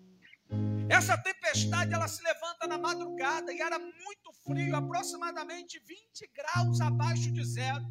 Essa 0.89 1.17
tempestade 1.19 1.93
ela 1.93 2.09
se 2.09 2.23
levanta 2.23 2.67
na 2.67 2.79
madrugada 2.79 3.53
e 3.53 3.61
era 3.61 3.79
muito 3.79 4.33
frio, 4.45 4.75
aproximadamente 4.77 5.79
20 5.81 6.31
graus 6.35 6.81
abaixo 6.81 7.33
de 7.33 7.45
zero. 7.45 7.85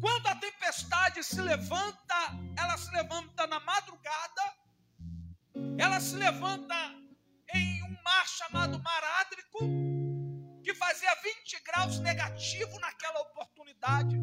Quando 0.00 0.26
a 0.26 0.36
tempestade 0.36 1.22
se 1.24 1.40
levanta, 1.40 2.14
ela 2.56 2.76
se 2.76 2.90
levanta 2.92 3.46
na 3.46 3.60
madrugada, 3.60 4.42
ela 5.78 6.00
se 6.00 6.16
levanta 6.16 6.74
em 7.54 7.82
um 7.84 8.02
mar 8.02 8.26
chamado 8.26 8.82
Mar 8.82 9.04
Ádrico, 9.20 9.58
que 10.62 10.74
fazia 10.74 11.14
20 11.22 11.62
graus 11.62 12.00
negativo 12.00 12.78
naquela 12.80 13.20
oportunidade. 13.20 14.16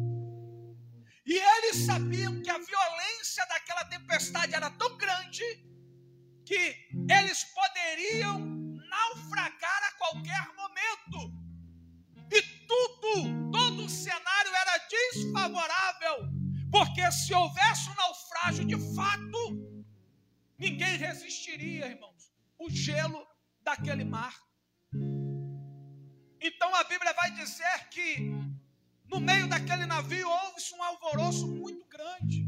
E 1.26 1.38
eles 1.38 1.86
sabiam 1.86 2.42
que 2.42 2.50
a 2.50 2.58
violência 2.58 3.46
daquela 3.46 3.84
tempestade 3.86 4.54
era 4.54 4.70
tão 4.72 4.96
grande 4.96 5.42
que 6.44 6.76
eles 7.08 7.44
poderiam 7.44 8.38
naufragar 8.38 9.82
a 9.84 9.92
qualquer 9.92 10.46
momento. 10.54 11.44
E 12.30 12.42
tudo, 12.66 13.50
todo 13.50 13.84
o 13.84 13.88
cenário 13.88 14.54
era 14.54 14.78
desfavorável, 14.88 16.16
porque 16.70 17.10
se 17.12 17.32
houvesse 17.32 17.88
um 17.88 17.94
naufrágio 17.94 18.64
de 18.66 18.94
fato, 18.94 19.73
ninguém 20.64 20.96
resistiria, 20.96 21.86
irmãos, 21.86 22.32
o 22.58 22.70
gelo 22.70 23.20
daquele 23.62 24.04
mar. 24.04 24.34
Então 26.40 26.74
a 26.74 26.84
Bíblia 26.84 27.12
vai 27.12 27.30
dizer 27.32 27.88
que 27.90 28.30
no 29.12 29.20
meio 29.20 29.46
daquele 29.46 29.84
navio 29.84 30.28
houve-se 30.28 30.74
um 30.74 30.82
alvoroço 30.82 31.46
muito 31.46 31.86
grande, 31.86 32.46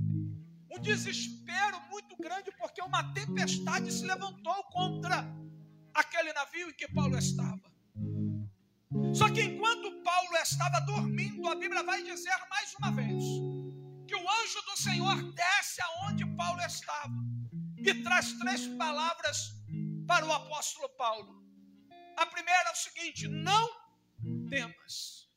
um 0.75 0.81
desespero 0.81 1.79
muito 1.91 2.17
grande, 2.17 2.51
porque 2.59 2.81
uma 2.83 3.03
tempestade 3.13 3.93
se 3.93 4.05
levantou 4.07 4.65
contra 4.65 5.17
aquele 5.95 6.33
navio 6.33 6.71
em 6.71 6.75
que 6.75 6.89
Paulo 6.89 7.19
estava. 7.19 7.67
Só 9.15 9.29
que 9.31 9.43
enquanto 9.43 10.03
Paulo 10.03 10.37
estava 10.43 10.81
dormindo, 10.87 11.47
a 11.49 11.55
Bíblia 11.55 11.83
vai 11.83 12.03
dizer 12.03 12.39
mais 12.49 12.75
uma 12.79 12.93
vez 12.93 13.23
que 14.09 14.15
o 14.15 14.31
anjo 14.41 14.63
do 14.71 14.77
Senhor 14.79 15.33
desce 15.33 15.83
aonde 15.83 16.25
Paulo 16.35 16.61
estava 16.63 17.27
e 17.91 18.03
traz 18.03 18.33
três 18.35 18.67
palavras 18.77 19.55
para 20.07 20.27
o 20.27 20.33
apóstolo 20.33 20.89
Paulo. 20.91 21.45
A 22.17 22.27
primeira 22.27 22.69
é 22.69 22.73
o 22.73 22.77
seguinte: 22.77 23.29
não 23.29 23.69
temas. 24.49 25.29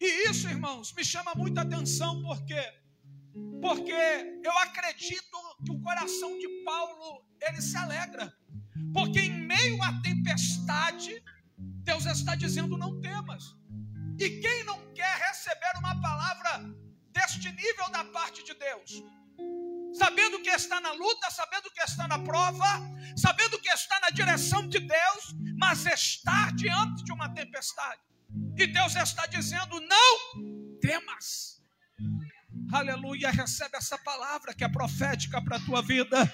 E 0.00 0.28
isso, 0.28 0.48
irmãos, 0.48 0.92
me 0.94 1.04
chama 1.04 1.32
muita 1.34 1.62
atenção, 1.62 2.22
porque 2.22 2.60
porque 3.60 3.92
eu 4.44 4.58
acredito 4.58 5.38
que 5.64 5.70
o 5.70 5.80
coração 5.80 6.38
de 6.38 6.48
Paulo 6.64 7.24
ele 7.40 7.62
se 7.62 7.76
alegra, 7.76 8.36
porque 8.92 9.20
em 9.20 9.46
meio 9.46 9.82
à 9.82 10.00
tempestade 10.02 11.22
Deus 11.84 12.04
está 12.06 12.34
dizendo 12.34 12.76
não 12.76 13.00
temas. 13.00 13.56
E 14.18 14.40
quem 14.40 14.64
não 14.64 14.92
quer 14.92 15.16
receber 15.28 15.72
uma 15.78 16.00
palavra 16.00 16.64
deste 17.12 17.50
nível 17.52 17.88
da 17.90 18.04
parte 18.04 18.42
de 18.44 18.54
Deus? 18.54 19.02
Sabendo 20.02 20.40
que 20.42 20.50
está 20.50 20.80
na 20.80 20.92
luta, 20.92 21.30
sabendo 21.30 21.70
que 21.70 21.80
está 21.80 22.08
na 22.08 22.18
prova, 22.18 22.70
sabendo 23.16 23.56
que 23.60 23.68
está 23.68 24.00
na 24.00 24.10
direção 24.10 24.66
de 24.66 24.80
Deus, 24.80 25.22
mas 25.56 25.86
está 25.86 26.50
diante 26.56 27.04
de 27.04 27.12
uma 27.12 27.28
tempestade. 27.32 28.00
E 28.58 28.66
Deus 28.66 28.96
está 28.96 29.26
dizendo: 29.26 29.80
não 29.80 30.10
temas. 30.80 31.51
Aleluia, 32.72 33.30
recebe 33.30 33.76
essa 33.76 33.98
palavra 33.98 34.54
que 34.54 34.64
é 34.64 34.68
profética 34.68 35.42
para 35.42 35.58
a 35.58 35.60
tua 35.60 35.82
vida. 35.82 36.32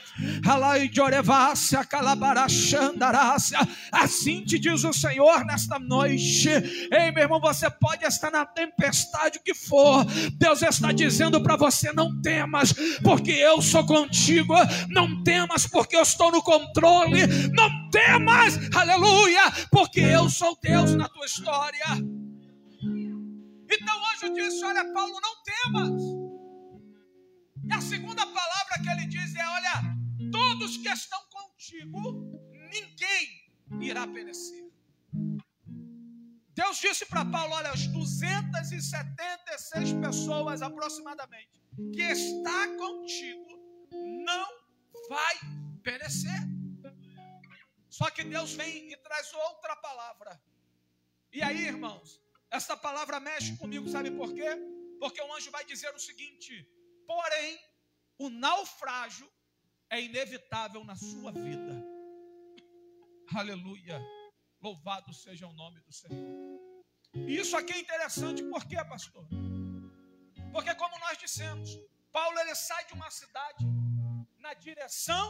Assim 3.90 4.44
te 4.44 4.56
diz 4.56 4.84
o 4.84 4.92
Senhor 4.92 5.44
nesta 5.44 5.80
noite. 5.80 6.48
Ei, 6.92 7.10
meu 7.10 7.24
irmão, 7.24 7.40
você 7.40 7.68
pode 7.68 8.04
estar 8.04 8.30
na 8.30 8.46
tempestade 8.46 9.40
que 9.44 9.52
for. 9.52 10.04
Deus 10.34 10.62
está 10.62 10.92
dizendo 10.92 11.42
para 11.42 11.56
você: 11.56 11.92
não 11.92 12.22
temas, 12.22 12.72
porque 13.02 13.32
eu 13.32 13.60
sou 13.60 13.84
contigo. 13.84 14.54
Não 14.88 15.24
temas, 15.24 15.66
porque 15.66 15.96
eu 15.96 16.02
estou 16.02 16.30
no 16.30 16.40
controle. 16.40 17.26
Não 17.52 17.90
temas, 17.90 18.58
aleluia, 18.76 19.42
porque 19.72 20.00
eu 20.00 20.30
sou 20.30 20.56
Deus 20.62 20.94
na 20.94 21.08
tua 21.08 21.26
história. 21.26 21.86
Então 23.70 24.02
hoje 24.02 24.26
eu 24.26 24.32
disse: 24.34 24.64
olha, 24.64 24.84
Paulo, 24.92 25.14
não 25.20 25.34
temas. 25.44 26.17
E 27.68 27.72
a 27.72 27.80
segunda 27.80 28.26
palavra 28.26 28.78
que 28.82 28.88
ele 28.88 29.06
diz 29.06 29.34
é: 29.34 29.46
olha, 29.46 29.96
todos 30.32 30.76
que 30.78 30.88
estão 30.88 31.20
contigo, 31.30 32.00
ninguém 32.72 33.52
irá 33.80 34.06
perecer. 34.06 34.66
Deus 36.54 36.78
disse 36.78 37.04
para 37.06 37.24
Paulo: 37.24 37.54
olha, 37.54 37.70
as 37.70 37.86
276 37.86 39.92
pessoas 40.04 40.62
aproximadamente 40.62 41.60
que 41.94 42.02
está 42.02 42.68
contigo 42.76 43.48
não 44.24 44.46
vai 45.08 45.36
perecer. 45.82 46.40
Só 47.88 48.10
que 48.10 48.24
Deus 48.24 48.52
vem 48.54 48.92
e 48.92 48.96
traz 48.96 49.32
outra 49.34 49.76
palavra. 49.76 50.40
E 51.32 51.42
aí, 51.42 51.66
irmãos, 51.66 52.20
essa 52.50 52.76
palavra 52.76 53.20
mexe 53.20 53.56
comigo, 53.56 53.88
sabe 53.88 54.10
por 54.10 54.32
quê? 54.32 54.48
Porque 54.98 55.20
o 55.20 55.34
anjo 55.34 55.50
vai 55.50 55.64
dizer 55.64 55.94
o 55.94 55.98
seguinte: 55.98 56.66
Porém, 57.08 57.58
o 58.18 58.28
naufrágio 58.28 59.26
é 59.88 59.98
inevitável 60.02 60.84
na 60.84 60.94
sua 60.94 61.32
vida. 61.32 61.74
Aleluia. 63.34 63.98
Louvado 64.60 65.12
seja 65.14 65.46
o 65.46 65.52
nome 65.54 65.80
do 65.80 65.92
Senhor. 65.92 66.26
E 67.14 67.38
isso 67.38 67.56
aqui 67.56 67.72
é 67.72 67.78
interessante, 67.78 68.42
por 68.44 68.62
quê, 68.66 68.76
pastor? 68.84 69.26
Porque, 70.52 70.74
como 70.74 70.98
nós 70.98 71.16
dissemos, 71.16 71.70
Paulo 72.12 72.38
ele 72.40 72.54
sai 72.54 72.84
de 72.86 72.92
uma 72.92 73.10
cidade 73.10 73.64
na 74.38 74.52
direção 74.52 75.26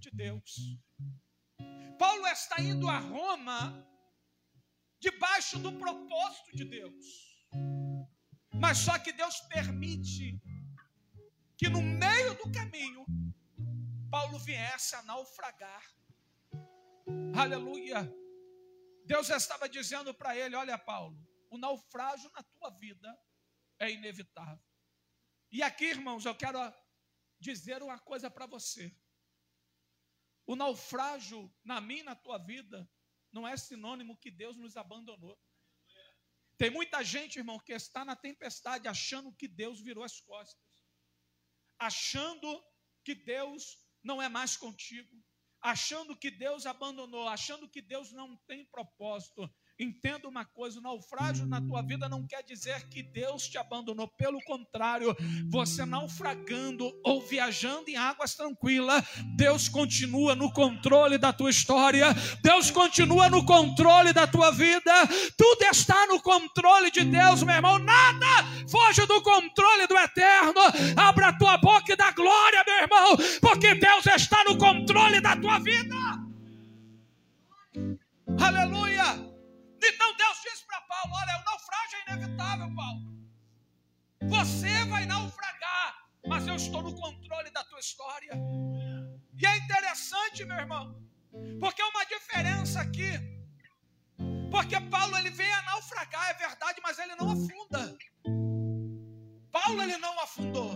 de 0.00 0.10
Deus. 0.10 0.56
Paulo 1.96 2.26
está 2.26 2.60
indo 2.60 2.88
a 2.88 2.98
Roma 2.98 3.86
debaixo 4.98 5.56
do 5.60 5.72
propósito 5.72 6.56
de 6.56 6.64
Deus. 6.64 7.06
Mas 8.54 8.78
só 8.78 8.98
que 8.98 9.12
Deus 9.12 9.40
permite 9.42 10.40
que 11.56 11.68
no 11.68 11.80
meio 11.80 12.34
do 12.34 12.52
caminho 12.52 13.04
Paulo 14.10 14.38
viesse 14.38 14.94
a 14.94 15.02
naufragar. 15.02 15.82
Aleluia. 17.34 18.12
Deus 19.04 19.30
estava 19.30 19.68
dizendo 19.68 20.12
para 20.14 20.36
ele: 20.36 20.54
Olha, 20.54 20.76
Paulo, 20.76 21.18
o 21.50 21.58
naufrágio 21.58 22.30
na 22.32 22.42
tua 22.42 22.70
vida 22.70 23.18
é 23.78 23.90
inevitável. 23.90 24.64
E 25.50 25.62
aqui, 25.62 25.86
irmãos, 25.86 26.24
eu 26.24 26.34
quero 26.34 26.58
dizer 27.38 27.82
uma 27.82 27.98
coisa 27.98 28.30
para 28.30 28.46
você. 28.46 28.94
O 30.46 30.54
naufrágio 30.56 31.52
na 31.64 31.80
minha 31.80 32.04
na 32.04 32.14
tua 32.14 32.38
vida 32.38 32.88
não 33.32 33.46
é 33.46 33.56
sinônimo 33.56 34.16
que 34.16 34.30
Deus 34.30 34.56
nos 34.56 34.76
abandonou. 34.76 35.38
Tem 36.56 36.70
muita 36.70 37.02
gente, 37.04 37.38
irmão, 37.38 37.58
que 37.58 37.72
está 37.72 38.04
na 38.04 38.16
tempestade 38.16 38.88
achando 38.88 39.34
que 39.34 39.46
Deus 39.46 39.80
virou 39.80 40.02
as 40.04 40.20
costas 40.20 40.65
achando 41.78 42.62
que 43.04 43.14
Deus 43.14 43.78
não 44.02 44.20
é 44.20 44.28
mais 44.28 44.56
contigo, 44.56 45.22
achando 45.60 46.16
que 46.16 46.30
Deus 46.30 46.66
abandonou, 46.66 47.28
achando 47.28 47.68
que 47.68 47.82
Deus 47.82 48.12
não 48.12 48.36
tem 48.46 48.64
propósito, 48.66 49.50
Entenda 49.78 50.26
uma 50.26 50.42
coisa: 50.42 50.78
o 50.78 50.82
naufrágio 50.82 51.44
na 51.44 51.60
tua 51.60 51.82
vida 51.82 52.08
não 52.08 52.26
quer 52.26 52.42
dizer 52.42 52.88
que 52.88 53.02
Deus 53.02 53.46
te 53.46 53.58
abandonou, 53.58 54.08
pelo 54.08 54.42
contrário, 54.44 55.14
você 55.50 55.84
naufragando 55.84 56.90
ou 57.04 57.20
viajando 57.20 57.90
em 57.90 57.96
águas 57.96 58.34
tranquilas, 58.34 59.04
Deus 59.36 59.68
continua 59.68 60.34
no 60.34 60.50
controle 60.50 61.18
da 61.18 61.30
tua 61.30 61.50
história, 61.50 62.06
Deus 62.42 62.70
continua 62.70 63.28
no 63.28 63.44
controle 63.44 64.14
da 64.14 64.26
tua 64.26 64.50
vida, 64.50 64.92
tudo 65.36 65.62
está 65.64 66.06
no 66.06 66.22
controle 66.22 66.90
de 66.90 67.04
Deus, 67.04 67.42
meu 67.42 67.54
irmão, 67.54 67.78
nada 67.78 68.46
foge 68.68 69.06
do 69.06 69.22
controle 69.22 69.86
do 69.86 69.96
eterno. 69.96 70.60
Abra 70.96 71.25
Aleluia! 78.46 79.08
Então 79.82 80.16
Deus 80.16 80.40
disse 80.44 80.64
para 80.66 80.80
Paulo: 80.82 81.12
Olha, 81.20 81.40
o 81.40 81.44
naufrágio 81.44 81.98
é 81.98 82.12
inevitável, 82.12 82.72
Paulo. 82.76 83.00
Você 84.22 84.84
vai 84.84 85.04
naufragar, 85.04 86.06
mas 86.24 86.46
eu 86.46 86.54
estou 86.54 86.80
no 86.80 86.94
controle 86.94 87.50
da 87.50 87.64
tua 87.64 87.80
história. 87.80 88.32
E 89.36 89.44
é 89.44 89.56
interessante, 89.56 90.44
meu 90.44 90.56
irmão, 90.58 90.94
porque 91.58 91.82
é 91.82 91.86
uma 91.86 92.04
diferença 92.04 92.80
aqui. 92.80 93.10
Porque 94.48 94.80
Paulo 94.80 95.18
ele 95.18 95.30
vem 95.30 95.52
a 95.52 95.62
naufragar, 95.62 96.30
é 96.30 96.34
verdade, 96.34 96.80
mas 96.84 97.00
ele 97.00 97.16
não 97.16 97.32
afunda. 97.32 97.98
Paulo 99.50 99.82
ele 99.82 99.96
não 99.98 100.20
afundou. 100.20 100.70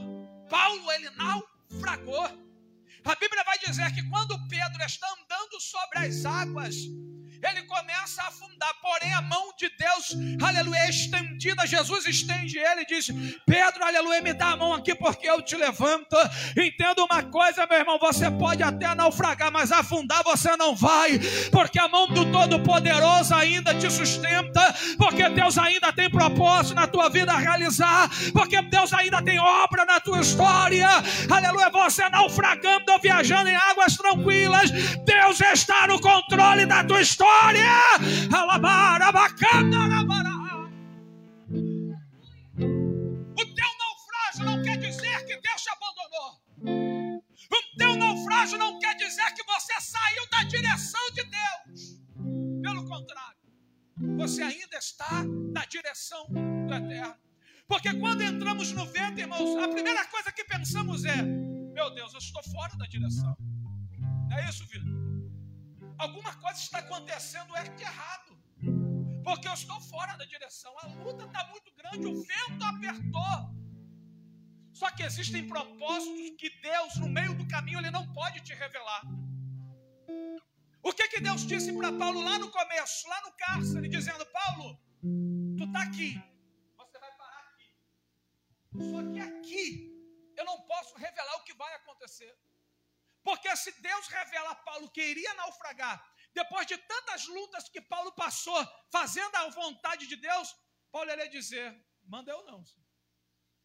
Paulo 0.48 0.90
ele 0.90 1.08
naufragou. 1.10 2.49
A 3.04 3.14
Bíblia 3.14 3.42
vai 3.44 3.58
dizer 3.58 3.92
que 3.94 4.02
quando 4.08 4.38
Pedro 4.48 4.82
está 4.84 5.06
andando 5.08 5.60
sobre 5.60 5.98
as 5.98 6.24
águas, 6.24 6.76
ele 7.42 7.62
começa 7.62 8.22
a 8.22 8.28
afundar, 8.28 8.74
porém 8.82 9.12
a 9.14 9.22
mão 9.22 9.52
de 9.58 9.70
Deus, 9.78 10.14
aleluia, 10.42 10.78
é 10.80 10.90
estendida. 10.90 11.66
Jesus 11.66 12.06
estende 12.06 12.58
ele 12.58 12.82
e 12.82 12.86
diz: 12.86 13.10
Pedro, 13.46 13.82
aleluia, 13.82 14.20
me 14.20 14.34
dá 14.34 14.48
a 14.48 14.56
mão 14.56 14.74
aqui 14.74 14.94
porque 14.94 15.28
eu 15.28 15.40
te 15.40 15.56
levanto. 15.56 16.16
Entenda 16.56 17.02
uma 17.02 17.22
coisa, 17.22 17.66
meu 17.66 17.78
irmão, 17.78 17.98
você 17.98 18.30
pode 18.30 18.62
até 18.62 18.94
naufragar, 18.94 19.50
mas 19.50 19.72
afundar 19.72 20.22
você 20.22 20.54
não 20.56 20.76
vai, 20.76 21.18
porque 21.50 21.78
a 21.78 21.88
mão 21.88 22.08
do 22.08 22.30
Todo-Poderoso 22.30 23.34
ainda 23.34 23.74
te 23.74 23.90
sustenta, 23.90 24.74
porque 24.98 25.26
Deus 25.30 25.56
ainda 25.56 25.92
tem 25.92 26.10
propósito 26.10 26.74
na 26.74 26.86
tua 26.86 27.08
vida 27.08 27.32
a 27.32 27.38
realizar, 27.38 28.10
porque 28.32 28.60
Deus 28.62 28.92
ainda 28.92 29.22
tem 29.22 29.38
obra 29.38 29.86
na 29.86 29.98
tua 29.98 30.20
história, 30.20 30.88
aleluia, 31.30 31.70
você 31.70 32.06
naufragando 32.10 32.89
ou 32.90 33.00
viajando 33.00 33.48
em 33.48 33.56
águas 33.56 33.96
tranquilas, 33.96 34.70
Deus 35.04 35.40
está 35.40 35.86
no 35.86 36.00
controle 36.00 36.66
da 36.66 36.84
tua 36.84 37.00
história. 37.00 37.66
O 43.36 43.44
teu 43.44 43.70
naufrágio 43.78 44.44
não 44.44 44.62
quer 44.62 44.76
dizer 44.78 45.24
que 45.26 45.40
Deus 45.40 45.62
te 45.62 45.70
abandonou. 45.70 46.40
O 47.52 47.76
teu 47.78 47.96
naufrágio 47.96 48.58
não 48.58 48.78
quer 48.78 48.94
dizer 48.96 49.32
que 49.34 49.44
você 49.44 49.80
saiu 49.80 50.28
da 50.30 50.42
direção 50.44 51.10
de 51.12 51.24
Deus. 51.24 52.00
Pelo 52.62 52.86
contrário, 52.86 53.38
você 54.16 54.42
ainda 54.42 54.76
está 54.78 55.24
na 55.52 55.64
direção 55.64 56.26
do 56.28 56.74
Eterno. 56.74 57.16
Porque 57.66 57.92
quando 57.94 58.22
entramos 58.22 58.72
no 58.72 58.84
vento, 58.86 59.20
irmãos, 59.20 59.56
a 59.62 59.68
primeira 59.68 60.04
coisa 60.06 60.32
que 60.32 60.44
pensamos 60.44 61.04
é: 61.04 61.24
meu 61.72 61.94
Deus, 61.94 62.12
eu 62.12 62.18
estou 62.18 62.42
fora 62.44 62.76
da 62.76 62.86
direção. 62.86 63.36
Não 64.28 64.36
é 64.36 64.48
isso, 64.48 64.66
filho? 64.66 65.00
alguma 66.00 66.34
coisa 66.36 66.58
está 66.58 66.78
acontecendo 66.78 67.54
é 67.56 67.64
de 67.64 67.82
errado. 67.82 68.32
Porque 69.22 69.46
eu 69.46 69.52
estou 69.52 69.78
fora 69.82 70.16
da 70.16 70.24
direção. 70.24 70.72
A 70.78 70.86
luta 71.04 71.24
está 71.26 71.46
muito 71.48 71.70
grande, 71.76 72.06
o 72.06 72.22
vento 72.22 72.64
apertou. 72.64 73.36
Só 74.72 74.90
que 74.90 75.02
existem 75.02 75.46
propósitos 75.46 76.36
que 76.38 76.48
Deus, 76.62 76.96
no 76.96 77.08
meio 77.08 77.34
do 77.34 77.46
caminho, 77.46 77.78
Ele 77.78 77.90
não 77.90 78.10
pode 78.12 78.40
te 78.40 78.54
revelar. 78.54 79.02
O 80.82 80.92
que, 80.92 81.06
que 81.08 81.20
Deus 81.20 81.46
disse 81.46 81.70
para 81.76 81.92
Paulo 81.92 82.22
lá 82.22 82.38
no 82.38 82.50
começo, 82.50 83.08
lá 83.08 83.20
no 83.26 83.32
cárcere, 83.32 83.88
dizendo: 83.88 84.24
Paulo, 84.38 84.78
tu 85.58 85.64
está 85.64 85.82
aqui, 85.82 86.14
você 86.78 86.98
vai 86.98 87.12
parar 87.18 87.44
aqui. 87.50 87.70
Só 88.90 89.12
que 89.12 89.20
aqui 89.20 89.89
eu 90.40 90.44
não 90.44 90.58
posso 90.62 90.96
revelar 90.96 91.36
o 91.36 91.44
que 91.44 91.54
vai 91.54 91.72
acontecer. 91.74 92.34
Porque 93.22 93.54
se 93.56 93.70
Deus 93.82 94.06
revela 94.08 94.50
a 94.52 94.54
Paulo 94.68 94.90
que 94.90 95.02
iria 95.02 95.34
naufragar, 95.34 95.96
depois 96.32 96.66
de 96.66 96.76
tantas 96.92 97.26
lutas 97.26 97.68
que 97.68 97.80
Paulo 97.80 98.12
passou 98.12 98.60
fazendo 98.90 99.34
a 99.36 99.48
vontade 99.50 100.06
de 100.06 100.16
Deus, 100.16 100.48
Paulo 100.90 101.10
iria 101.10 101.28
dizer: 101.28 101.66
manda 102.02 102.32
eu 102.32 102.42
não. 102.44 102.64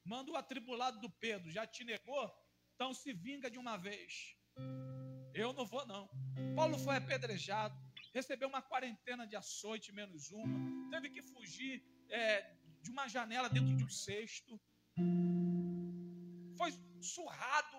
Manda 0.04 0.32
o 0.32 0.36
atribulado 0.36 1.00
do 1.00 1.10
Pedro, 1.10 1.50
já 1.50 1.66
te 1.66 1.84
negou? 1.84 2.26
Então 2.74 2.94
se 2.94 3.14
vinga 3.14 3.50
de 3.50 3.58
uma 3.58 3.78
vez. 3.78 4.36
Eu 5.34 5.54
não 5.54 5.66
vou, 5.66 5.86
não. 5.86 6.10
Paulo 6.56 6.78
foi 6.78 6.98
apedrejado, 6.98 7.76
recebeu 8.14 8.48
uma 8.48 8.62
quarentena 8.62 9.26
de 9.26 9.36
açoite, 9.36 9.92
menos 9.94 10.32
uma, 10.32 10.90
teve 10.92 11.10
que 11.10 11.22
fugir 11.24 11.84
é, 12.10 12.54
de 12.82 12.92
uma 12.92 13.08
janela 13.08 13.50
dentro 13.50 13.76
de 13.76 13.84
um 13.84 13.90
cesto. 13.90 14.62
Foi 16.58 16.72
surrado. 17.02 17.78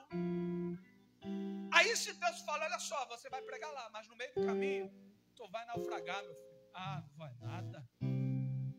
Aí 1.72 1.96
se 1.96 2.12
Deus 2.14 2.40
fala, 2.42 2.64
olha 2.64 2.78
só, 2.78 3.06
você 3.06 3.28
vai 3.28 3.42
pregar 3.42 3.72
lá, 3.72 3.90
mas 3.90 4.06
no 4.08 4.16
meio 4.16 4.32
do 4.34 4.46
caminho, 4.46 4.90
tu 5.34 5.48
vai 5.48 5.64
naufragar, 5.66 6.22
meu 6.22 6.34
filho. 6.34 6.46
Ah, 6.74 7.02
não 7.08 7.16
vai 7.16 7.34
nada. 7.40 7.88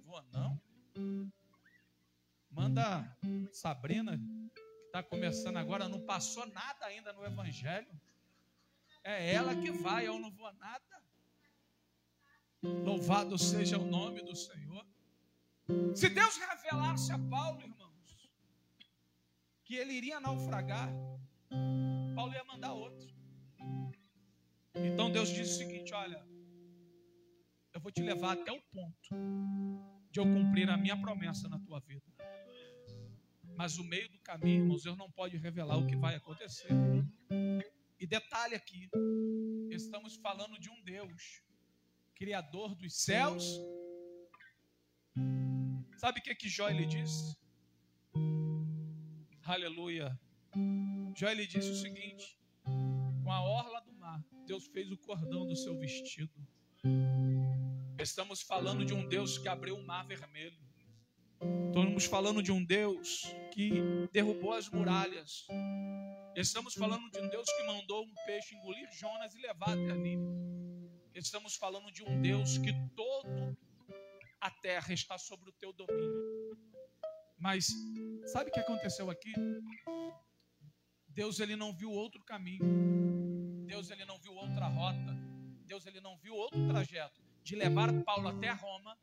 Vou 0.06 0.22
não. 0.32 0.62
Manda 2.50 3.18
Sabrina, 3.52 4.18
que 4.18 4.62
está 4.86 5.04
começando 5.04 5.58
agora, 5.58 5.88
não 5.88 6.02
passou 6.06 6.46
nada 6.48 6.86
ainda 6.86 7.14
no 7.14 7.26
Evangelho. 7.26 7.90
É 9.04 9.34
ela 9.34 9.56
que 9.56 9.72
vai, 9.72 10.08
eu 10.08 10.20
não 10.20 10.32
vou 10.32 10.52
nada. 10.54 11.04
Louvado 12.64 13.38
seja 13.38 13.78
o 13.78 13.86
nome 13.86 14.22
do 14.24 14.36
Senhor. 14.36 14.86
Se 15.96 16.10
Deus 16.10 16.38
revelasse 16.38 17.12
a 17.12 17.20
Paulo, 17.30 17.62
irmãos, 17.62 17.87
que 19.68 19.76
ele 19.76 19.94
iria 19.94 20.20
naufragar, 20.22 20.90
Paulo 22.16 22.34
ia 22.34 22.44
mandar 22.46 22.74
outro. 22.74 23.14
Então 24.74 25.12
Deus 25.12 25.28
disse 25.28 25.56
o 25.56 25.58
seguinte: 25.58 25.94
Olha, 25.94 26.26
eu 27.74 27.82
vou 27.82 27.92
te 27.92 28.02
levar 28.02 28.32
até 28.34 28.52
o 28.52 28.62
ponto 28.72 29.10
de 30.10 30.22
eu 30.22 30.24
cumprir 30.24 30.70
a 30.70 30.78
minha 30.78 30.96
promessa 30.96 31.50
na 31.50 31.60
tua 31.60 31.82
vida. 31.82 32.02
Mas 33.58 33.78
o 33.78 33.84
meio 33.84 34.10
do 34.10 34.20
caminho, 34.20 34.64
irmãos, 34.64 34.84
Deus 34.84 34.98
não 34.98 35.12
pode 35.12 35.36
revelar 35.36 35.78
o 35.78 35.86
que 35.86 35.98
vai 35.98 36.16
acontecer. 36.16 36.70
E 38.00 38.08
detalhe 38.08 38.56
aqui, 38.56 38.88
estamos 39.70 40.16
falando 40.16 40.58
de 40.60 40.70
um 40.70 40.82
Deus, 40.84 41.44
Criador 42.16 42.74
dos 42.74 43.04
céus. 43.04 43.44
Sabe 45.98 46.20
o 46.20 46.24
que, 46.24 46.36
que 46.36 46.48
Jó 46.48 46.70
lhe 46.70 46.86
disse? 46.86 47.36
Aleluia. 49.48 50.20
Jó 51.16 51.32
lhe 51.32 51.48
disse 51.48 51.70
o 51.70 51.76
seguinte: 51.76 52.38
com 53.24 53.32
a 53.32 53.42
orla 53.42 53.80
do 53.80 53.94
mar, 53.94 54.22
Deus 54.46 54.68
fez 54.68 54.92
o 54.92 54.98
cordão 54.98 55.48
do 55.48 55.56
seu 55.56 55.80
vestido. 55.80 56.34
Estamos 57.98 58.42
falando 58.42 58.84
de 58.84 58.94
um 58.94 59.08
Deus 59.08 59.38
que 59.38 59.48
abriu 59.48 59.78
o 59.78 59.88
mar 59.88 60.06
vermelho. 60.06 60.60
Estamos 61.70 62.04
falando 62.04 62.44
de 62.44 62.52
um 62.52 62.62
Deus 62.62 63.24
que 63.54 63.72
derrubou 64.12 64.52
as 64.52 64.70
muralhas. 64.70 65.48
Estamos 66.36 66.74
falando 66.74 67.10
de 67.10 67.18
um 67.18 67.30
Deus 67.30 67.50
que 67.50 67.64
mandou 67.64 68.04
um 68.04 68.14
peixe 68.26 68.54
engolir 68.54 68.92
Jonas 68.92 69.34
e 69.34 69.40
levar 69.40 69.70
até 69.70 69.92
ali. 69.92 70.18
Estamos 71.16 71.56
falando 71.56 71.90
de 71.90 72.04
um 72.04 72.22
Deus 72.22 72.58
que 72.58 72.74
todo 72.98 73.58
a 74.42 74.52
terra 74.52 74.94
está 74.94 75.18
sobre 75.18 75.50
o 75.50 75.54
teu 75.54 75.72
domínio. 75.72 76.37
Mas 77.38 77.68
sabe 78.26 78.50
o 78.50 78.54
que 78.54 78.60
aconteceu 78.60 79.10
aqui? 79.10 79.34
Deus 81.08 81.40
ele 81.40 81.56
não 81.56 81.74
viu 81.74 81.92
outro 81.92 82.24
caminho. 82.24 83.66
Deus 83.66 83.90
ele 83.90 84.06
não 84.06 84.20
viu 84.20 84.34
outra 84.34 84.68
rota. 84.68 85.16
Deus 85.66 85.86
ele 85.86 86.00
não 86.02 86.18
viu 86.18 86.34
outro 86.34 86.68
trajeto 86.68 87.22
de 87.44 87.56
levar 87.56 87.92
Paulo 88.04 88.28
até 88.28 88.52
Roma 88.52 88.98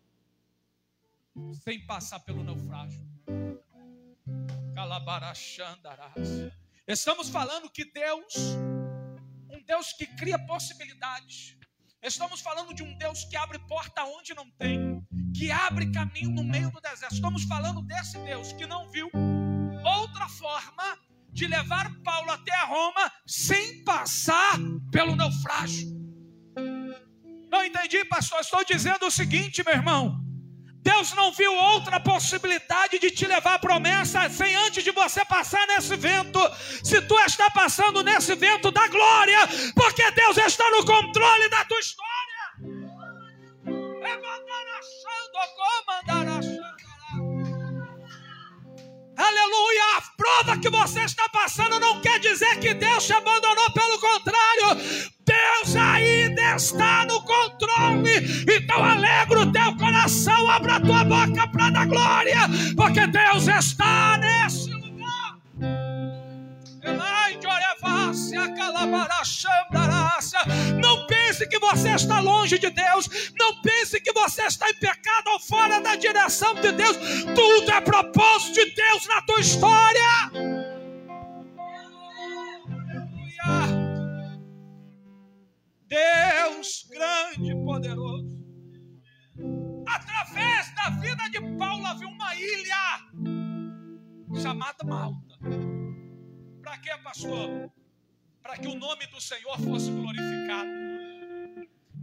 sem 1.63 1.85
passar 1.87 2.21
pelo 2.21 2.43
naufrágio. 2.45 3.01
Estamos 6.87 7.29
falando 7.29 7.71
que 7.71 7.85
Deus, 7.85 8.35
um 9.51 9.63
Deus 9.65 9.93
que 9.93 10.07
cria 10.07 10.39
possibilidades. 10.47 11.57
Estamos 12.03 12.41
falando 12.41 12.75
de 12.75 12.83
um 12.83 12.97
Deus 12.99 13.25
que 13.25 13.37
abre 13.37 13.59
porta 13.67 14.05
onde 14.05 14.35
não 14.35 14.51
tem, 14.51 14.94
que 15.35 15.51
abre 15.51 15.91
caminho 15.91 16.31
no 16.31 16.45
meio 16.45 16.71
do 16.71 16.81
deserto. 16.81 17.15
Estamos 17.15 17.43
falando 17.45 17.83
desse 17.83 18.17
Deus 18.19 18.53
que 18.53 18.67
não 18.67 18.89
viu 18.91 19.11
outra 19.85 20.29
forma 20.29 20.99
de 21.33 21.49
levar 21.49 21.93
Paulo 22.05 22.31
até 22.31 22.57
Roma 22.65 23.13
sem 23.27 23.83
passar 23.83 24.59
pelo 24.93 25.17
naufrágio. 25.17 25.93
Não 27.51 27.65
entendi, 27.65 28.05
pastor. 28.05 28.41
Estou 28.41 28.65
dizendo 28.65 29.07
o 29.07 29.11
seguinte, 29.11 29.63
meu 29.65 29.75
irmão. 29.75 30.21
Deus 30.81 31.15
não 31.15 31.33
viu 31.33 31.53
outra 31.55 31.99
possibilidade 31.99 32.99
de 32.99 33.11
te 33.11 33.27
levar 33.27 33.55
a 33.55 33.59
promessa 33.59 34.29
sem 34.29 34.55
antes 34.55 34.85
de 34.85 34.91
você 34.91 35.25
passar 35.25 35.67
nesse 35.67 35.97
vento. 35.97 36.39
Se 36.85 37.01
tu 37.03 37.19
está 37.21 37.51
passando 37.51 38.03
nesse 38.03 38.35
vento 38.35 38.71
da 38.71 38.87
glória, 38.89 39.39
porque 39.75 40.11
Deus 40.11 40.37
está 40.37 40.71
no 40.71 40.85
controle 40.85 41.49
da 41.49 41.65
tua 41.65 41.81
história. 41.81 42.14
Aleluia! 49.17 49.97
A 49.97 50.03
prova 50.17 50.61
que 50.61 50.69
você 50.71 51.01
está 51.01 51.29
passando 51.29 51.79
não 51.81 52.01
quer 52.01 52.19
dizer 52.21 52.59
que 52.59 52.75
Deus 52.75 53.07
te 53.07 53.13
abandonou, 53.13 53.71
pelo 53.73 53.99
contrário, 53.99 54.77
Deus 55.25 55.77
ainda 55.77 56.57
está 56.57 57.05
no 57.07 57.21
controle. 57.23 58.45
Então 58.49 58.85
alegra 58.85 59.41
o 59.41 59.53
teu 59.53 59.77
coração, 59.77 60.51
abra 60.51 60.77
a 60.77 60.81
tua 60.81 61.05
boca 61.05 61.49
para 61.49 61.71
dar 61.71 61.87
glória, 61.87 62.41
porque 62.77 63.07
Deus 63.07 63.49
está 63.49 64.19
nesse 64.19 64.74
Não 70.81 71.07
pense 71.07 71.47
que 71.47 71.59
você 71.59 71.91
está 71.91 72.21
longe 72.21 72.59
de 72.59 72.71
Deus. 72.71 73.33
Não 73.39 73.61
pense 73.61 74.01
que 74.01 74.13
você 74.13 74.43
está 74.43 74.71
em 74.71 74.75
pecado 74.75 75.29
ou 75.31 75.41
fora 75.41 75.81
da 75.81 75.97
direção 75.97 76.55
de 76.55 76.73
Deus. 76.73 76.97
Tudo 77.35 77.71
é 77.71 77.81
propósito 77.81 78.55
de 78.55 78.75
Deus 78.75 79.07
na 79.07 79.23
tua 79.23 79.41
história. 79.41 80.01
Deus 85.87 86.87
grande 86.91 87.53
e 87.53 87.65
poderoso. 87.65 88.45
Através 89.87 90.75
da 90.75 90.91
vida 90.91 91.29
de 91.31 91.41
Paulo 91.59 91.87
havia 91.87 92.09
uma 92.09 92.35
ilha 92.35 93.01
chamada 94.41 94.85
Malta. 94.85 95.74
Para 96.75 96.79
quê, 96.83 97.03
pastor? 97.05 97.73
Para 98.43 98.59
que 98.59 98.67
o 98.67 98.75
nome 98.75 99.07
do 99.07 99.21
Senhor 99.21 99.57
fosse 99.61 99.93
glorificado. 99.93 100.69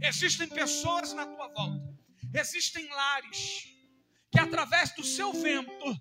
Existem 0.00 0.48
pessoas 0.48 1.12
na 1.12 1.26
tua 1.26 1.48
volta, 1.48 1.94
existem 2.32 2.88
lares 2.88 3.68
que 4.30 4.40
através 4.40 4.94
do 4.94 5.04
seu 5.04 5.30
vento 5.30 6.00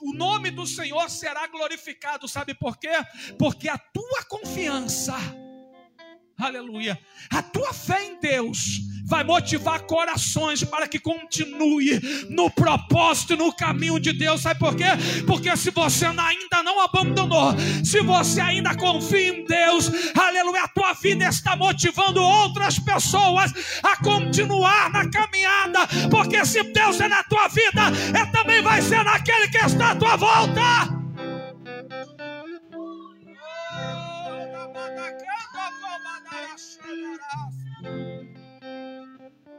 o 0.00 0.12
nome 0.14 0.50
do 0.50 0.66
Senhor 0.66 1.08
será 1.08 1.46
glorificado. 1.46 2.26
Sabe 2.26 2.54
por 2.54 2.76
quê? 2.76 2.90
Porque 3.38 3.68
a 3.68 3.78
tua 3.78 4.24
confiança 4.24 5.14
Aleluia. 6.42 6.98
A 7.30 7.40
tua 7.40 7.72
fé 7.72 8.04
em 8.04 8.18
Deus 8.18 8.80
vai 9.04 9.24
motivar 9.24 9.80
corações 9.80 10.64
para 10.64 10.86
que 10.86 10.98
continue 10.98 12.00
no 12.28 12.50
propósito 12.50 13.34
e 13.34 13.36
no 13.36 13.52
caminho 13.52 13.98
de 13.98 14.12
Deus. 14.12 14.42
Sabe 14.42 14.60
por 14.60 14.74
quê? 14.74 14.84
Porque 15.26 15.56
se 15.56 15.70
você 15.70 16.06
ainda 16.06 16.62
não 16.64 16.80
abandonou, 16.80 17.54
se 17.84 18.00
você 18.00 18.40
ainda 18.40 18.74
confia 18.74 19.28
em 19.28 19.44
Deus, 19.44 19.90
aleluia, 20.18 20.64
a 20.64 20.68
tua 20.68 20.92
vida 20.94 21.28
está 21.28 21.56
motivando 21.56 22.22
outras 22.22 22.78
pessoas 22.78 23.52
a 23.82 23.96
continuar 23.96 24.90
na 24.90 25.08
caminhada. 25.10 25.80
Porque 26.10 26.44
se 26.44 26.62
Deus 26.62 27.00
é 27.00 27.08
na 27.08 27.22
tua 27.24 27.48
vida, 27.48 27.82
é 28.18 28.26
também 28.26 28.62
vai 28.62 28.80
ser 28.80 29.04
naquele 29.04 29.48
que 29.48 29.58
está 29.58 29.92
à 29.92 29.96
tua 29.96 30.16
volta. 30.16 31.02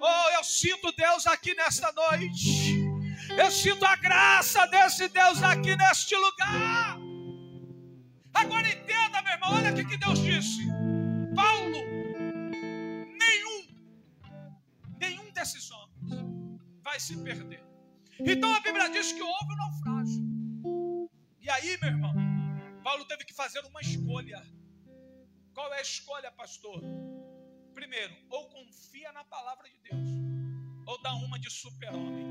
Oh, 0.05 0.29
eu 0.37 0.43
sinto 0.43 0.91
Deus 0.91 1.25
aqui 1.25 1.55
nesta 1.55 1.89
noite. 1.93 2.83
Eu 3.37 3.49
sinto 3.49 3.85
a 3.85 3.95
graça 3.95 4.65
desse 4.67 5.07
Deus 5.07 5.41
aqui 5.41 5.77
neste 5.77 6.13
lugar. 6.13 6.97
Agora 8.33 8.67
entenda, 8.67 9.21
meu 9.21 9.31
irmão, 9.31 9.53
olha 9.55 9.71
o 9.71 9.87
que 9.87 9.95
Deus 9.95 10.19
disse. 10.19 10.67
Paulo, 11.33 11.77
nenhum, 13.23 13.59
nenhum 14.99 15.31
desses 15.31 15.71
homens 15.71 16.11
vai 16.83 16.99
se 16.99 17.15
perder. 17.23 17.63
Então 18.19 18.53
a 18.53 18.59
Bíblia 18.59 18.89
diz 18.89 19.13
que 19.13 19.21
houve 19.21 19.53
um 19.53 19.55
naufrágio. 19.55 21.09
E 21.39 21.49
aí, 21.49 21.77
meu 21.81 21.91
irmão, 21.91 22.13
Paulo 22.83 23.05
teve 23.05 23.23
que 23.23 23.33
fazer 23.33 23.61
uma 23.61 23.79
escolha. 23.79 24.43
Qual 25.53 25.73
é 25.73 25.77
a 25.77 25.81
escolha, 25.81 26.29
pastor? 26.29 26.81
Primeiro, 27.73 28.15
ou 28.29 28.49
confia 28.49 29.11
na 29.11 29.23
palavra 29.23 29.69
de 29.69 29.77
Deus, 29.79 30.07
ou 30.85 31.01
dá 31.01 31.13
uma 31.13 31.39
de 31.39 31.49
super-homem. 31.49 32.25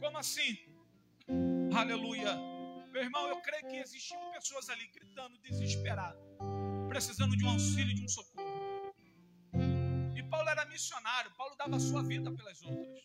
Como 0.00 0.18
assim? 0.18 0.58
Aleluia. 1.76 2.36
Meu 2.92 3.02
irmão, 3.02 3.28
eu 3.28 3.40
creio 3.40 3.68
que 3.68 3.76
existiam 3.76 4.30
pessoas 4.32 4.68
ali 4.68 4.86
gritando, 4.88 5.38
desesperado, 5.38 6.18
precisando 6.88 7.36
de 7.36 7.44
um 7.44 7.50
auxílio, 7.50 7.94
de 7.94 8.04
um 8.04 8.08
socorro. 8.08 8.94
E 10.16 10.22
Paulo 10.22 10.48
era 10.48 10.64
missionário, 10.66 11.34
Paulo 11.36 11.56
dava 11.56 11.76
a 11.76 11.80
sua 11.80 12.02
vida 12.02 12.30
pelas 12.30 12.62
outras. 12.62 13.04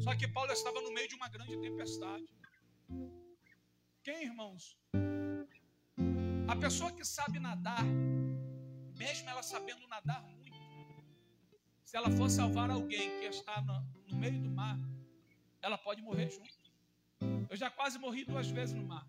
Só 0.00 0.14
que 0.16 0.28
Paulo 0.28 0.52
estava 0.52 0.80
no 0.80 0.92
meio 0.92 1.08
de 1.08 1.14
uma 1.14 1.28
grande 1.28 1.58
tempestade. 1.60 2.26
Quem, 4.02 4.24
irmãos? 4.24 4.76
pessoa 6.60 6.92
que 6.92 7.04
sabe 7.04 7.38
nadar, 7.38 7.82
mesmo 8.96 9.30
ela 9.30 9.42
sabendo 9.42 9.88
nadar 9.88 10.22
muito, 10.22 10.39
se 11.90 11.96
ela 11.96 12.08
for 12.08 12.30
salvar 12.30 12.70
alguém 12.70 13.18
que 13.18 13.24
está 13.24 13.60
no, 13.62 13.82
no 14.08 14.16
meio 14.16 14.40
do 14.40 14.48
mar, 14.48 14.78
ela 15.60 15.76
pode 15.76 16.00
morrer 16.00 16.30
junto. 16.30 16.70
Eu 17.50 17.56
já 17.56 17.68
quase 17.68 17.98
morri 17.98 18.24
duas 18.24 18.48
vezes 18.48 18.76
no 18.76 18.86
mar. 18.86 19.04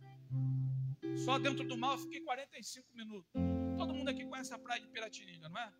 Só 1.24 1.38
dentro 1.38 1.64
do 1.64 1.78
mar 1.78 1.92
eu 1.92 2.00
fiquei 2.00 2.22
45 2.22 2.88
minutos. 2.96 3.32
Todo 3.78 3.94
mundo 3.94 4.10
aqui 4.10 4.26
conhece 4.26 4.52
a 4.52 4.58
praia 4.58 4.82
de 4.82 4.88
Piratininga, 4.88 5.48
não 5.48 5.62
é? 5.62 5.72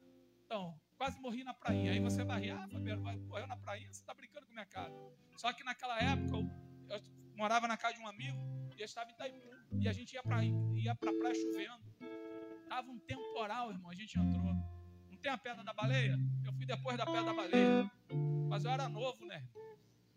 Então, 0.46 0.80
quase 0.96 1.20
morri 1.20 1.44
na 1.44 1.56
praia. 1.56 1.92
Aí 1.92 2.00
você 2.00 2.24
vai 2.24 2.40
rir, 2.40 2.52
ah, 2.52 2.68
Fabiano, 2.68 3.02
morreu 3.28 3.48
na 3.48 3.58
praia, 3.58 3.82
você 3.92 4.02
está 4.02 4.14
brincando 4.14 4.46
com 4.46 4.54
minha 4.54 4.68
cara. 4.68 4.94
Só 5.38 5.52
que 5.54 5.64
naquela 5.64 5.98
época 5.98 6.38
eu, 6.38 6.98
eu, 6.98 7.02
morava 7.36 7.68
na 7.68 7.78
casa 7.78 7.96
de 7.96 8.02
um 8.02 8.08
amigo 8.08 8.38
e 8.78 8.80
eu 8.80 8.86
estava 8.86 9.10
em 9.10 9.14
Itaipu. 9.14 9.50
E 9.80 9.88
a 9.88 9.92
gente 9.92 10.14
ia 10.14 10.22
para 10.22 10.46
ia 10.46 10.92
a 10.92 10.96
praia 10.96 11.34
chovendo. 11.34 11.84
Tava 12.70 12.92
um 12.92 13.00
temporal, 13.00 13.72
irmão, 13.72 13.90
a 13.90 13.96
gente 13.96 14.20
entrou. 14.20 14.51
Tem 15.22 15.32
a 15.32 15.38
pedra 15.38 15.64
da 15.64 15.72
baleia? 15.74 16.18
Eu 16.44 16.54
fui 16.54 16.66
depois 16.66 16.98
da 16.98 17.06
pedra 17.06 17.24
da 17.24 17.34
baleia. 17.34 17.92
Mas 18.50 18.66
eu 18.66 18.72
era 18.72 18.90
novo, 18.90 19.24
né? 19.26 19.48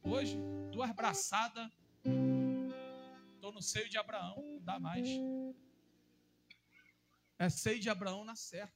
Hoje, 0.02 0.38
duas 0.72 0.90
braçadas. 0.92 1.70
Estou 3.34 3.52
no 3.52 3.60
seio 3.60 3.88
de 3.88 3.98
Abraão, 3.98 4.36
não 4.36 4.60
dá 4.60 4.78
mais. 4.78 5.06
É 7.38 7.48
seio 7.50 7.78
de 7.78 7.90
Abraão 7.90 8.24
na 8.24 8.34
certa. 8.34 8.74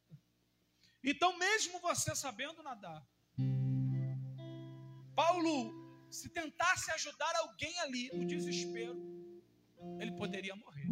Então, 1.03 1.39
mesmo 1.39 1.81
você 1.81 2.15
sabendo 2.15 2.63
nadar, 2.63 3.07
Paulo, 5.15 6.07
se 6.11 6.29
tentasse 6.29 6.91
ajudar 6.91 7.33
alguém 7.37 7.79
ali 7.81 8.11
no 8.13 8.27
desespero, 8.27 8.97
ele 9.99 10.13
poderia 10.13 10.55
morrer. 10.55 10.89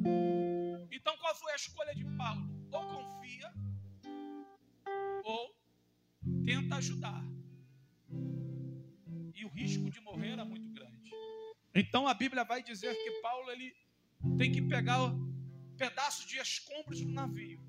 Então, 0.90 1.16
qual 1.18 1.34
foi 1.34 1.52
a 1.52 1.56
escolha 1.56 1.94
de 1.94 2.04
Paulo? 2.16 2.48
Ou 2.72 2.80
confia, 2.86 3.52
ou 5.26 5.54
tenta 6.44 6.76
ajudar. 6.76 7.22
E 9.34 9.44
o 9.44 9.48
risco 9.48 9.90
de 9.90 10.00
morrer 10.00 10.30
era 10.30 10.44
muito 10.44 10.68
grande. 10.70 11.10
Então, 11.74 12.06
a 12.06 12.14
Bíblia 12.14 12.44
vai 12.44 12.62
dizer 12.62 12.94
que 12.94 13.20
Paulo 13.20 13.50
ele 13.50 13.74
tem 14.38 14.52
que 14.52 14.62
pegar 14.62 15.00
pedaços 15.76 16.24
de 16.26 16.38
escombros 16.38 17.00
do 17.00 17.10
navio 17.10 17.60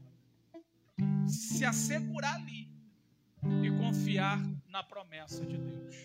se 1.27 1.65
assegurar 1.65 2.35
ali 2.35 2.69
e 3.65 3.69
confiar 3.77 4.39
na 4.67 4.83
promessa 4.83 5.45
de 5.45 5.57
Deus. 5.57 5.95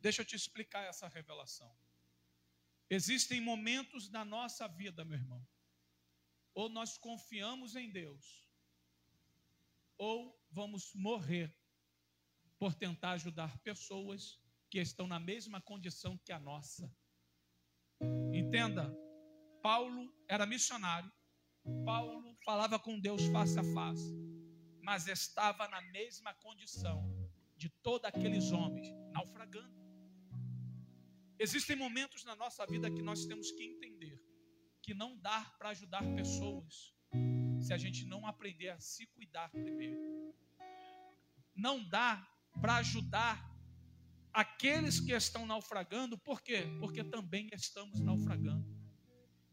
Deixa 0.00 0.22
eu 0.22 0.26
te 0.26 0.34
explicar 0.34 0.82
essa 0.84 1.08
revelação. 1.08 1.70
Existem 2.88 3.40
momentos 3.40 4.08
na 4.10 4.24
nossa 4.24 4.66
vida, 4.66 5.04
meu 5.04 5.18
irmão, 5.18 5.46
ou 6.54 6.68
nós 6.68 6.96
confiamos 6.96 7.76
em 7.76 7.90
Deus, 7.90 8.45
ou 9.98 10.38
vamos 10.50 10.92
morrer 10.94 11.54
por 12.58 12.74
tentar 12.74 13.12
ajudar 13.12 13.58
pessoas 13.58 14.40
que 14.70 14.78
estão 14.78 15.06
na 15.06 15.20
mesma 15.20 15.60
condição 15.60 16.18
que 16.18 16.32
a 16.32 16.38
nossa. 16.38 16.90
Entenda, 18.32 18.94
Paulo 19.62 20.14
era 20.28 20.46
missionário, 20.46 21.12
Paulo 21.84 22.36
falava 22.44 22.78
com 22.78 22.98
Deus 22.98 23.22
face 23.28 23.58
a 23.58 23.64
face, 23.74 24.12
mas 24.82 25.06
estava 25.08 25.68
na 25.68 25.80
mesma 25.80 26.34
condição 26.34 27.04
de 27.56 27.68
todos 27.68 28.04
aqueles 28.04 28.52
homens, 28.52 28.88
naufragando. 29.12 29.74
Existem 31.38 31.76
momentos 31.76 32.24
na 32.24 32.34
nossa 32.36 32.66
vida 32.66 32.90
que 32.90 33.02
nós 33.02 33.26
temos 33.26 33.50
que 33.50 33.64
entender 33.64 34.22
que 34.82 34.94
não 34.94 35.18
dá 35.18 35.44
para 35.58 35.70
ajudar 35.70 36.02
pessoas 36.14 36.95
se 37.66 37.74
a 37.74 37.78
gente 37.78 38.04
não 38.04 38.24
aprender 38.24 38.68
a 38.68 38.78
se 38.78 39.06
cuidar 39.06 39.50
primeiro. 39.50 39.98
Não 41.54 41.82
dá 41.88 42.24
para 42.60 42.76
ajudar 42.76 43.44
aqueles 44.32 45.00
que 45.00 45.12
estão 45.12 45.44
naufragando, 45.44 46.16
por 46.16 46.40
quê? 46.40 46.62
Porque 46.78 47.02
também 47.02 47.50
estamos 47.52 48.00
naufragando. 48.00 48.64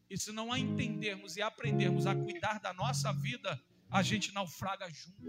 E 0.08 0.16
se 0.18 0.32
não 0.32 0.54
a 0.54 0.60
entendermos 0.60 1.38
e 1.38 1.42
aprendermos 1.42 2.06
a 2.06 2.16
cuidar 2.16 2.60
da 2.60 2.72
nossa 2.72 3.12
vida, 3.12 3.60
a 3.90 4.04
gente 4.04 4.32
naufraga 4.32 4.88
junto 4.92 5.24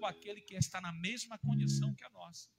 com 0.00 0.06
aquele 0.06 0.40
que 0.40 0.56
está 0.56 0.80
na 0.80 0.92
mesma 0.92 1.38
condição 1.38 1.94
que 1.94 2.04
a 2.04 2.10
nossa. 2.10 2.50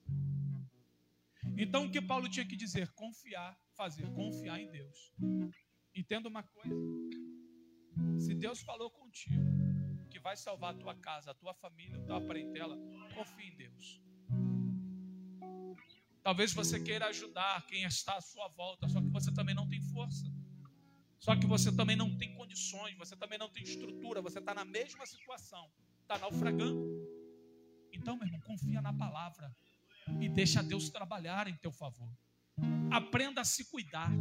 Então 1.58 1.88
o 1.88 1.92
que 1.92 2.02
Paulo 2.02 2.30
tinha 2.30 2.46
que 2.46 2.56
dizer? 2.56 2.90
Confiar, 2.94 3.60
fazer, 3.76 4.10
confiar 4.14 4.62
em 4.62 4.72
Deus. 4.72 5.14
Entenda 5.94 6.30
uma 6.30 6.44
coisa: 6.44 6.76
se 8.18 8.34
Deus 8.34 8.62
falou 8.62 8.90
contigo 8.92 9.57
vai 10.28 10.36
salvar 10.36 10.72
a 10.72 10.78
tua 10.78 10.94
casa, 10.94 11.32
a 11.32 11.34
tua 11.34 11.54
família, 11.54 11.96
a 11.96 12.02
tua 12.02 12.20
parentela, 12.20 12.78
confie 13.16 13.48
em 13.48 13.56
Deus. 13.56 14.02
Talvez 16.22 16.52
você 16.52 16.82
queira 16.82 17.08
ajudar 17.08 17.66
quem 17.66 17.84
está 17.84 18.18
à 18.18 18.20
sua 18.20 18.50
volta, 18.50 18.90
só 18.90 19.00
que 19.00 19.10
você 19.10 19.34
também 19.34 19.56
não 19.56 19.70
tem 19.70 19.82
força. 19.82 20.26
Só 21.18 21.34
que 21.34 21.48
você 21.48 21.74
também 21.74 21.96
não 21.96 22.18
tem 22.18 22.34
condições, 22.34 22.98
você 22.98 23.16
também 23.16 23.40
não 23.40 23.50
tem 23.50 23.64
estrutura, 23.64 24.22
você 24.22 24.40
está 24.40 24.54
na 24.54 24.66
mesma 24.66 25.06
situação, 25.06 25.72
está 26.02 26.18
naufragando. 26.18 26.86
Então, 27.94 28.18
meu 28.18 28.26
irmão, 28.28 28.42
confia 28.42 28.82
na 28.82 28.92
palavra 28.92 29.56
e 30.20 30.28
deixa 30.28 30.62
Deus 30.62 30.90
trabalhar 30.90 31.48
em 31.48 31.56
teu 31.56 31.72
favor. 31.72 32.12
Aprenda 32.92 33.40
a 33.40 33.46
se 33.46 33.64
cuidar. 33.72 34.12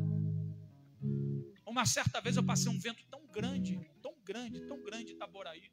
Uma 1.67 1.85
certa 1.85 2.21
vez 2.21 2.37
eu 2.37 2.45
passei 2.45 2.71
um 2.71 2.79
vento 2.79 3.05
tão 3.11 3.27
grande, 3.27 3.81
tão 4.01 4.15
grande, 4.23 4.61
tão 4.69 4.81
grande 4.85 5.11
em 5.11 5.17
Itaboraí. 5.17 5.69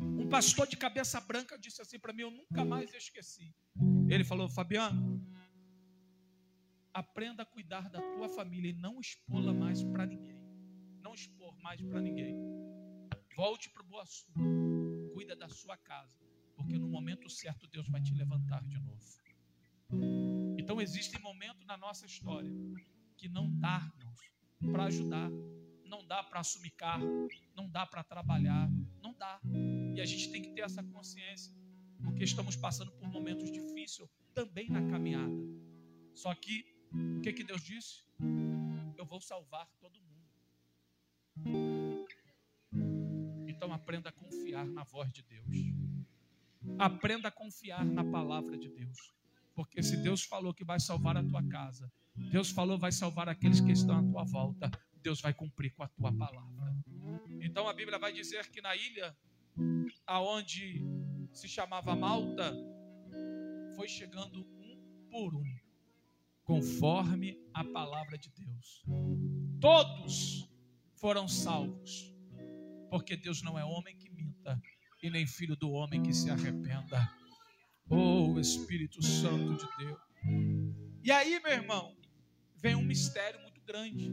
Um 0.00 0.28
pastor 0.28 0.66
de 0.66 0.76
cabeça 0.76 1.20
branca 1.20 1.58
disse 1.58 1.80
assim 1.82 1.98
para 1.98 2.12
mim, 2.12 2.22
eu 2.22 2.30
nunca 2.30 2.64
mais 2.64 2.92
esqueci. 2.94 3.54
Ele 4.08 4.24
falou, 4.24 4.48
Fabiano, 4.48 5.22
aprenda 6.92 7.42
a 7.42 7.46
cuidar 7.46 7.88
da 7.90 8.00
tua 8.00 8.28
família 8.28 8.70
e 8.70 8.74
não 8.74 9.00
expô-la 9.00 9.52
mais 9.52 9.82
para 9.82 10.06
ninguém. 10.06 10.38
Não 11.02 11.14
expor 11.14 11.56
mais 11.62 11.80
para 11.82 12.00
ninguém. 12.00 12.34
Volte 13.36 13.70
para 13.70 13.82
o 13.82 13.86
Boa 13.86 14.04
Sul. 14.04 14.32
Cuida 15.14 15.36
da 15.36 15.48
sua 15.48 15.76
casa. 15.76 16.18
Porque 16.56 16.76
no 16.76 16.88
momento 16.88 17.30
certo 17.30 17.68
Deus 17.68 17.88
vai 17.88 18.02
te 18.02 18.12
levantar 18.12 18.62
de 18.66 18.78
novo. 18.80 18.98
Então 20.58 20.80
existem 20.80 21.20
momentos 21.22 21.64
na 21.64 21.76
nossa 21.76 22.04
história 22.04 22.50
que 23.16 23.28
não 23.28 23.48
dá 23.58 23.90
para 24.72 24.84
ajudar, 24.84 25.30
não 25.84 26.06
dá 26.06 26.22
para 26.22 26.40
assumir 26.40 26.70
carro, 26.70 27.28
não 27.54 27.68
dá 27.70 27.86
para 27.86 28.04
trabalhar, 28.04 28.68
não 29.02 29.14
dá. 29.14 29.40
E 29.98 30.00
a 30.00 30.04
gente 30.04 30.30
tem 30.30 30.40
que 30.40 30.50
ter 30.50 30.60
essa 30.60 30.80
consciência, 30.80 31.52
porque 32.04 32.22
estamos 32.22 32.54
passando 32.54 32.92
por 32.92 33.08
momentos 33.08 33.50
difíceis 33.50 34.08
também 34.32 34.70
na 34.70 34.80
caminhada. 34.88 35.34
Só 36.14 36.32
que 36.36 36.64
o 37.18 37.20
que, 37.20 37.32
que 37.32 37.42
Deus 37.42 37.64
disse? 37.64 38.04
Eu 38.96 39.04
vou 39.04 39.20
salvar 39.20 39.68
todo 39.80 40.00
mundo. 40.00 40.30
Então 43.48 43.72
aprenda 43.72 44.10
a 44.10 44.12
confiar 44.12 44.68
na 44.68 44.84
voz 44.84 45.12
de 45.12 45.24
Deus. 45.24 45.48
Aprenda 46.78 47.26
a 47.26 47.32
confiar 47.32 47.84
na 47.84 48.04
palavra 48.04 48.56
de 48.56 48.68
Deus. 48.68 49.12
Porque 49.52 49.82
se 49.82 49.96
Deus 49.96 50.22
falou 50.22 50.54
que 50.54 50.62
vai 50.62 50.78
salvar 50.78 51.16
a 51.16 51.24
tua 51.24 51.42
casa, 51.48 51.90
Deus 52.14 52.52
falou 52.52 52.78
vai 52.78 52.92
salvar 52.92 53.28
aqueles 53.28 53.60
que 53.60 53.72
estão 53.72 53.98
à 53.98 54.02
tua 54.04 54.22
volta, 54.22 54.70
Deus 55.02 55.20
vai 55.20 55.34
cumprir 55.34 55.74
com 55.74 55.82
a 55.82 55.88
tua 55.88 56.12
palavra. 56.12 56.72
Então 57.40 57.68
a 57.68 57.72
Bíblia 57.72 57.98
vai 57.98 58.12
dizer 58.12 58.48
que 58.48 58.60
na 58.60 58.76
ilha 58.76 59.12
aonde 60.08 60.82
se 61.32 61.46
chamava 61.46 61.94
Malta, 61.94 62.52
foi 63.76 63.86
chegando 63.86 64.40
um 64.40 65.08
por 65.10 65.34
um 65.36 65.58
conforme 66.42 67.38
a 67.52 67.62
palavra 67.62 68.16
de 68.16 68.30
Deus. 68.30 68.82
Todos 69.60 70.50
foram 70.94 71.28
salvos, 71.28 72.14
porque 72.88 73.18
Deus 73.18 73.42
não 73.42 73.58
é 73.58 73.64
homem 73.64 73.94
que 73.98 74.08
minta 74.08 74.58
e 75.02 75.10
nem 75.10 75.26
filho 75.26 75.54
do 75.56 75.70
homem 75.70 76.02
que 76.02 76.12
se 76.14 76.30
arrependa. 76.30 77.06
Oh, 77.90 78.40
Espírito 78.40 79.02
Santo 79.02 79.58
de 79.58 79.84
Deus. 79.84 80.00
E 81.04 81.12
aí, 81.12 81.38
meu 81.40 81.52
irmão, 81.52 81.94
vem 82.56 82.74
um 82.74 82.82
mistério 82.82 83.40
muito 83.42 83.60
grande. 83.62 84.10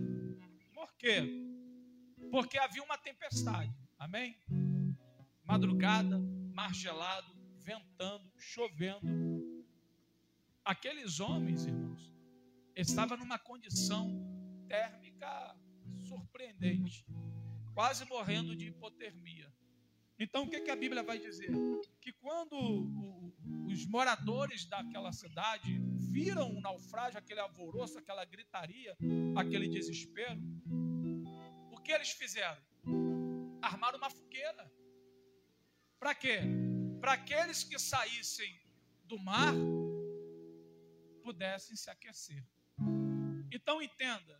Por 0.73 0.93
quê? 0.97 1.21
Porque 2.29 2.57
havia 2.57 2.83
uma 2.83 2.97
tempestade. 2.97 3.73
Amém? 3.97 4.37
Madrugada, 5.45 6.19
mar 6.53 6.73
gelado, 6.73 7.31
ventando, 7.61 8.31
chovendo. 8.37 9.65
Aqueles 10.63 11.19
homens, 11.19 11.65
irmãos, 11.65 12.11
estava 12.75 13.15
numa 13.15 13.37
condição 13.37 14.09
térmica 14.67 15.55
surpreendente, 16.07 17.05
quase 17.75 18.05
morrendo 18.05 18.55
de 18.55 18.67
hipotermia. 18.67 19.53
Então, 20.17 20.43
o 20.45 20.49
que, 20.49 20.61
que 20.61 20.71
a 20.71 20.75
Bíblia 20.75 21.03
vai 21.03 21.19
dizer? 21.19 21.51
Que 22.01 22.11
quando 22.13 22.55
o, 22.55 23.33
os 23.67 23.85
moradores 23.85 24.65
daquela 24.65 25.11
cidade 25.11 25.79
viram 26.11 26.55
o 26.55 26.61
naufrágio, 26.61 27.19
aquele 27.19 27.39
alvoroço, 27.39 27.99
aquela 27.99 28.25
gritaria, 28.25 28.97
aquele 29.35 29.67
desespero, 29.67 30.41
o 31.71 31.77
que 31.81 31.91
eles 31.91 32.11
fizeram? 32.11 32.63
armar 33.65 33.95
uma. 33.95 34.09
Para 36.05 36.13
quê? 36.13 36.37
Para 37.01 37.13
aqueles 37.13 37.63
que 37.63 37.79
saíssem 37.79 38.55
do 39.05 39.17
mar 39.17 39.55
pudessem 41.23 41.75
se 41.75 41.89
aquecer. 41.89 42.45
Então 43.51 43.81
entenda, 43.81 44.39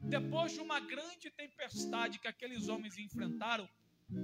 depois 0.00 0.52
de 0.52 0.60
uma 0.60 0.80
grande 0.80 1.30
tempestade 1.30 2.18
que 2.18 2.26
aqueles 2.26 2.68
homens 2.68 2.96
enfrentaram, 2.96 3.68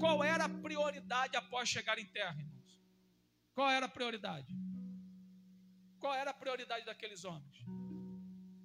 qual 0.01 0.25
era 0.25 0.47
a 0.47 0.49
prioridade 0.49 1.37
após 1.37 1.69
chegar 1.69 1.99
em 1.99 2.07
terra, 2.07 2.41
irmãos? 2.41 2.81
Qual 3.53 3.69
era 3.69 3.85
a 3.85 3.91
prioridade? 3.91 4.57
Qual 5.99 6.15
era 6.15 6.31
a 6.31 6.35
prioridade 6.43 6.87
daqueles 6.87 7.23
homens? 7.23 7.67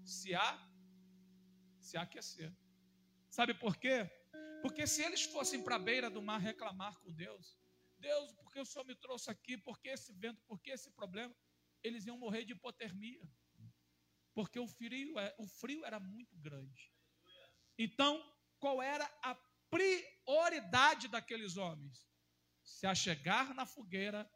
Se 0.06 0.34
a 0.34 0.66
se 1.78 1.98
aquecer. 1.98 2.56
Sabe 3.30 3.54
por 3.54 3.76
quê? 3.76 4.10
Porque 4.62 4.88
se 4.88 5.04
eles 5.04 5.24
fossem 5.24 5.62
para 5.62 5.76
a 5.76 5.86
beira 5.90 6.10
do 6.10 6.22
mar 6.22 6.40
reclamar 6.40 6.98
com 7.02 7.12
Deus, 7.12 7.62
Deus, 8.08 8.34
por 8.34 8.52
que 8.52 8.60
o 8.60 8.66
Senhor 8.66 8.86
me 8.86 8.96
trouxe 8.96 9.30
aqui? 9.32 9.58
Por 9.58 9.80
que 9.80 9.90
esse 9.90 10.12
vento? 10.14 10.42
Por 10.50 10.60
que 10.60 10.72
esse 10.72 10.90
problema? 10.92 11.34
Eles 11.82 12.06
iam 12.06 12.18
morrer 12.18 12.44
de 12.46 12.54
hipotermia. 12.54 13.26
Porque 14.34 14.60
o 14.60 14.68
frio, 14.68 15.18
é, 15.20 15.36
o 15.38 15.48
frio 15.48 15.86
era 15.86 16.00
muito 16.00 16.36
grande. 16.38 16.92
Então, 17.78 18.14
qual 18.60 18.82
era 18.82 19.06
a 19.24 19.34
prioridade 19.70 21.08
daqueles 21.08 21.58
homens? 21.58 22.08
Se 22.64 22.86
achegar 22.86 23.54
na 23.54 23.66
fogueira 23.66 24.30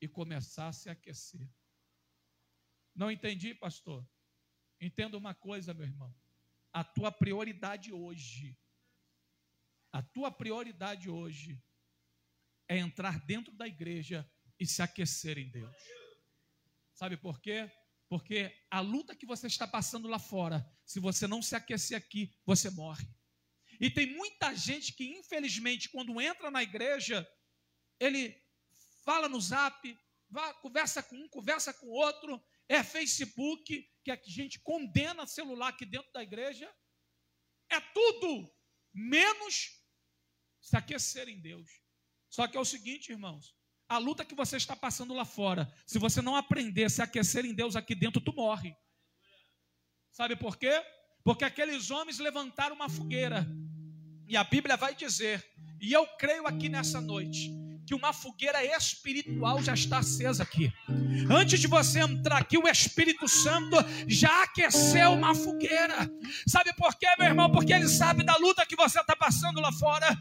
e 0.00 0.08
começar 0.08 0.68
a 0.68 0.72
se 0.72 0.88
aquecer. 0.90 1.48
Não 2.94 3.10
entendi, 3.10 3.54
pastor? 3.54 4.06
Entenda 4.80 5.16
uma 5.16 5.34
coisa, 5.34 5.74
meu 5.74 5.86
irmão. 5.86 6.14
A 6.72 6.82
tua 6.82 7.10
prioridade 7.12 7.92
hoje 7.92 8.58
a 9.94 10.02
tua 10.02 10.28
prioridade 10.28 11.08
hoje 11.08 11.62
é 12.68 12.78
entrar 12.78 13.18
dentro 13.26 13.52
da 13.52 13.66
igreja 13.66 14.28
e 14.58 14.66
se 14.66 14.82
aquecer 14.82 15.38
em 15.38 15.50
Deus. 15.50 15.76
Sabe 16.94 17.16
por 17.16 17.40
quê? 17.40 17.70
Porque 18.08 18.54
a 18.70 18.80
luta 18.80 19.16
que 19.16 19.26
você 19.26 19.46
está 19.46 19.66
passando 19.66 20.08
lá 20.08 20.18
fora, 20.18 20.64
se 20.84 21.00
você 21.00 21.26
não 21.26 21.42
se 21.42 21.56
aquecer 21.56 21.96
aqui, 21.96 22.32
você 22.46 22.70
morre. 22.70 23.06
E 23.80 23.90
tem 23.90 24.14
muita 24.14 24.54
gente 24.54 24.92
que, 24.92 25.04
infelizmente, 25.04 25.88
quando 25.88 26.20
entra 26.20 26.50
na 26.50 26.62
igreja, 26.62 27.28
ele 27.98 28.40
fala 29.04 29.28
no 29.28 29.40
zap, 29.40 29.98
vai, 30.30 30.54
conversa 30.60 31.02
com 31.02 31.16
um, 31.16 31.28
conversa 31.28 31.74
com 31.74 31.86
outro, 31.88 32.42
é 32.68 32.82
Facebook, 32.82 33.90
que 34.02 34.10
a 34.10 34.20
gente 34.24 34.60
condena 34.60 35.26
celular 35.26 35.68
aqui 35.68 35.84
dentro 35.84 36.12
da 36.12 36.22
igreja. 36.22 36.72
É 37.70 37.80
tudo 37.80 38.54
menos 38.92 39.82
se 40.60 40.76
aquecer 40.76 41.28
em 41.28 41.40
Deus. 41.40 41.83
Só 42.34 42.48
que 42.48 42.56
é 42.56 42.60
o 42.60 42.64
seguinte, 42.64 43.12
irmãos, 43.12 43.54
a 43.88 43.96
luta 43.96 44.24
que 44.24 44.34
você 44.34 44.56
está 44.56 44.74
passando 44.74 45.14
lá 45.14 45.24
fora, 45.24 45.72
se 45.86 46.00
você 46.00 46.20
não 46.20 46.34
aprender 46.34 46.86
a 46.86 46.90
se 46.90 47.00
aquecer 47.00 47.44
em 47.44 47.54
Deus 47.54 47.76
aqui 47.76 47.94
dentro, 47.94 48.20
tu 48.20 48.32
morre. 48.34 48.74
Sabe 50.10 50.34
por 50.34 50.56
quê? 50.56 50.82
Porque 51.22 51.44
aqueles 51.44 51.92
homens 51.92 52.18
levantaram 52.18 52.74
uma 52.74 52.88
fogueira. 52.88 53.46
E 54.26 54.36
a 54.36 54.42
Bíblia 54.42 54.76
vai 54.76 54.96
dizer, 54.96 55.48
e 55.80 55.92
eu 55.92 56.08
creio 56.18 56.44
aqui 56.44 56.68
nessa 56.68 57.00
noite, 57.00 57.52
que 57.86 57.94
uma 57.94 58.12
fogueira 58.12 58.64
espiritual 58.76 59.62
já 59.62 59.74
está 59.74 59.98
acesa 59.98 60.42
aqui. 60.42 60.72
Antes 61.30 61.60
de 61.60 61.66
você 61.66 62.00
entrar 62.00 62.38
aqui, 62.38 62.58
o 62.58 62.68
Espírito 62.68 63.28
Santo 63.28 63.76
já 64.06 64.42
aqueceu 64.42 65.12
uma 65.12 65.34
fogueira. 65.34 66.10
Sabe 66.46 66.72
por 66.74 66.94
quê, 66.96 67.06
meu 67.18 67.28
irmão? 67.28 67.50
Porque 67.50 67.72
ele 67.72 67.88
sabe 67.88 68.24
da 68.24 68.36
luta 68.36 68.66
que 68.66 68.76
você 68.76 69.00
está 69.00 69.14
passando 69.14 69.60
lá 69.60 69.72
fora. 69.72 70.16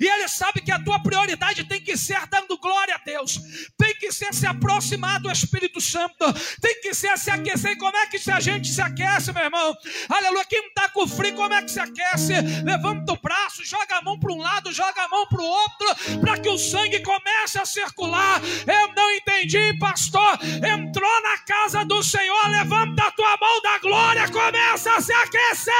E 0.00 0.06
ele 0.06 0.28
sabe 0.28 0.60
que 0.60 0.70
a 0.70 0.82
tua 0.82 0.98
prioridade 1.00 1.64
tem 1.64 1.80
que 1.80 1.96
ser 1.96 2.26
dando 2.26 2.58
glória 2.58 2.94
a 2.94 2.98
Deus. 2.98 3.40
Tem 3.76 3.94
que 3.94 4.12
ser 4.12 4.32
se 4.34 4.46
aproximar 4.46 5.20
do 5.20 5.30
Espírito 5.30 5.80
Santo. 5.80 6.24
Tem 6.60 6.80
que 6.80 6.94
ser 6.94 7.16
se 7.18 7.30
aquecer. 7.30 7.72
E 7.72 7.76
como 7.76 7.96
é 7.96 8.06
que 8.06 8.30
a 8.30 8.40
gente 8.40 8.68
se 8.68 8.80
aquece, 8.80 9.32
meu 9.32 9.44
irmão? 9.44 9.76
Aleluia. 10.08 10.44
Quem 10.44 10.66
está 10.68 10.88
com 10.88 11.06
frio, 11.06 11.34
como 11.34 11.54
é 11.54 11.62
que 11.62 11.70
se 11.70 11.80
aquece? 11.80 12.34
Levanta 12.64 13.12
o 13.12 13.20
braço, 13.20 13.64
joga 13.64 13.96
a 13.96 14.02
mão 14.02 14.18
para 14.18 14.32
um 14.32 14.38
lado, 14.38 14.72
joga 14.72 15.02
a 15.02 15.08
mão 15.08 15.26
para 15.26 15.40
o 15.40 15.44
outro, 15.44 16.20
para 16.20 16.38
que 16.38 16.48
o 16.48 16.58
sangue 16.58 17.00
comece 17.06 17.58
a 17.58 17.64
circular. 17.64 18.42
Eu 18.66 18.92
não 18.94 19.10
entendi, 19.12 19.78
pastor. 19.78 20.38
Entrou 20.42 21.22
na 21.22 21.38
casa 21.38 21.84
do 21.84 22.02
Senhor, 22.02 22.48
levanta 22.50 23.04
a 23.04 23.10
tua 23.12 23.36
mão 23.40 23.62
da 23.62 23.78
glória, 23.78 24.28
começa 24.28 24.92
a 24.96 25.00
se 25.00 25.12
aquecer. 25.12 25.72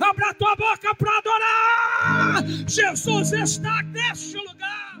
Abra 0.00 0.30
a 0.30 0.34
tua 0.34 0.56
boca 0.56 0.94
para 0.94 1.18
adorar. 1.18 2.44
Jesus 2.66 3.32
está 3.32 3.82
neste 3.82 4.36
lugar. 4.38 5.00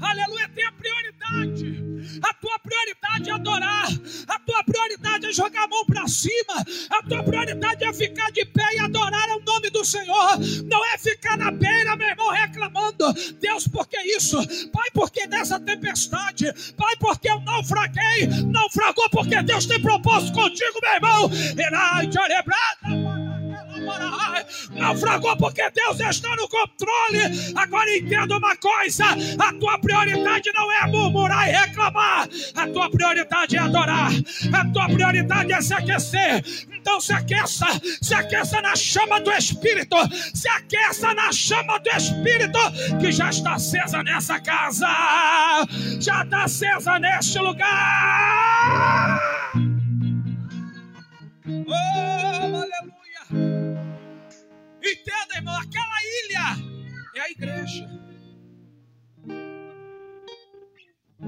Aleluia, 0.00 0.48
tenha 0.48 0.72
prioridade. 0.72 1.89
A 2.22 2.34
tua 2.34 2.58
prioridade 2.58 3.30
é 3.30 3.32
adorar. 3.32 3.88
A 4.28 4.38
tua 4.40 4.64
prioridade 4.64 5.26
é 5.26 5.32
jogar 5.32 5.64
a 5.64 5.68
mão 5.68 5.84
para 5.84 6.06
cima. 6.08 6.64
A 6.90 7.02
tua 7.02 7.22
prioridade 7.22 7.84
é 7.84 7.92
ficar 7.92 8.30
de 8.32 8.44
pé 8.44 8.74
e 8.74 8.78
adorar 8.78 9.28
o 9.36 9.40
nome 9.44 9.70
do 9.70 9.84
Senhor. 9.84 10.38
Não 10.64 10.84
é 10.86 10.98
ficar 10.98 11.36
na 11.36 11.50
beira, 11.50 11.96
meu 11.96 12.08
irmão, 12.08 12.30
reclamando. 12.30 13.12
Deus, 13.40 13.66
por 13.66 13.86
que 13.86 13.98
isso? 14.16 14.36
Pai, 14.70 14.90
por 14.92 15.10
que 15.10 15.26
dessa 15.26 15.58
tempestade? 15.58 16.52
Pai, 16.76 16.96
porque 16.96 17.30
eu 17.30 17.40
naufraguei. 17.40 18.26
Naufragou 18.46 19.08
porque 19.10 19.42
Deus 19.42 19.66
tem 19.66 19.80
propósito 19.80 20.32
contigo, 20.32 20.80
meu 20.82 20.94
irmão. 20.94 21.30
Herai, 21.58 22.06
naufragou 24.70 25.36
porque 25.36 25.68
Deus 25.70 26.00
está 26.00 26.34
no 26.36 26.48
controle. 26.48 27.52
Agora 27.54 27.96
entenda 27.96 28.36
uma 28.36 28.56
coisa: 28.56 29.04
a 29.38 29.52
tua 29.54 29.78
prioridade 29.78 30.50
não 30.54 30.72
é 30.72 30.86
murmurar 30.86 31.48
e 31.48 31.52
reclamar, 31.52 32.28
a 32.54 32.66
tua 32.68 32.90
prioridade 32.90 33.56
é 33.56 33.60
adorar, 33.60 34.10
a 34.52 34.64
tua 34.72 34.88
prioridade 34.88 35.52
é 35.52 35.60
se 35.60 35.74
aquecer. 35.74 36.44
Então 36.72 37.00
se 37.00 37.12
aqueça, 37.12 37.66
se 38.00 38.14
aqueça 38.14 38.60
na 38.60 38.74
chama 38.74 39.20
do 39.20 39.30
Espírito, 39.32 39.96
se 40.34 40.48
aqueça 40.48 41.12
na 41.14 41.30
chama 41.32 41.78
do 41.78 41.90
Espírito 41.90 42.58
que 43.00 43.12
já 43.12 43.30
está 43.30 43.54
acesa 43.54 44.02
nessa 44.02 44.40
casa, 44.40 44.88
já 46.00 46.22
está 46.22 46.44
acesa 46.44 46.98
neste 46.98 47.38
lugar. 47.38 49.19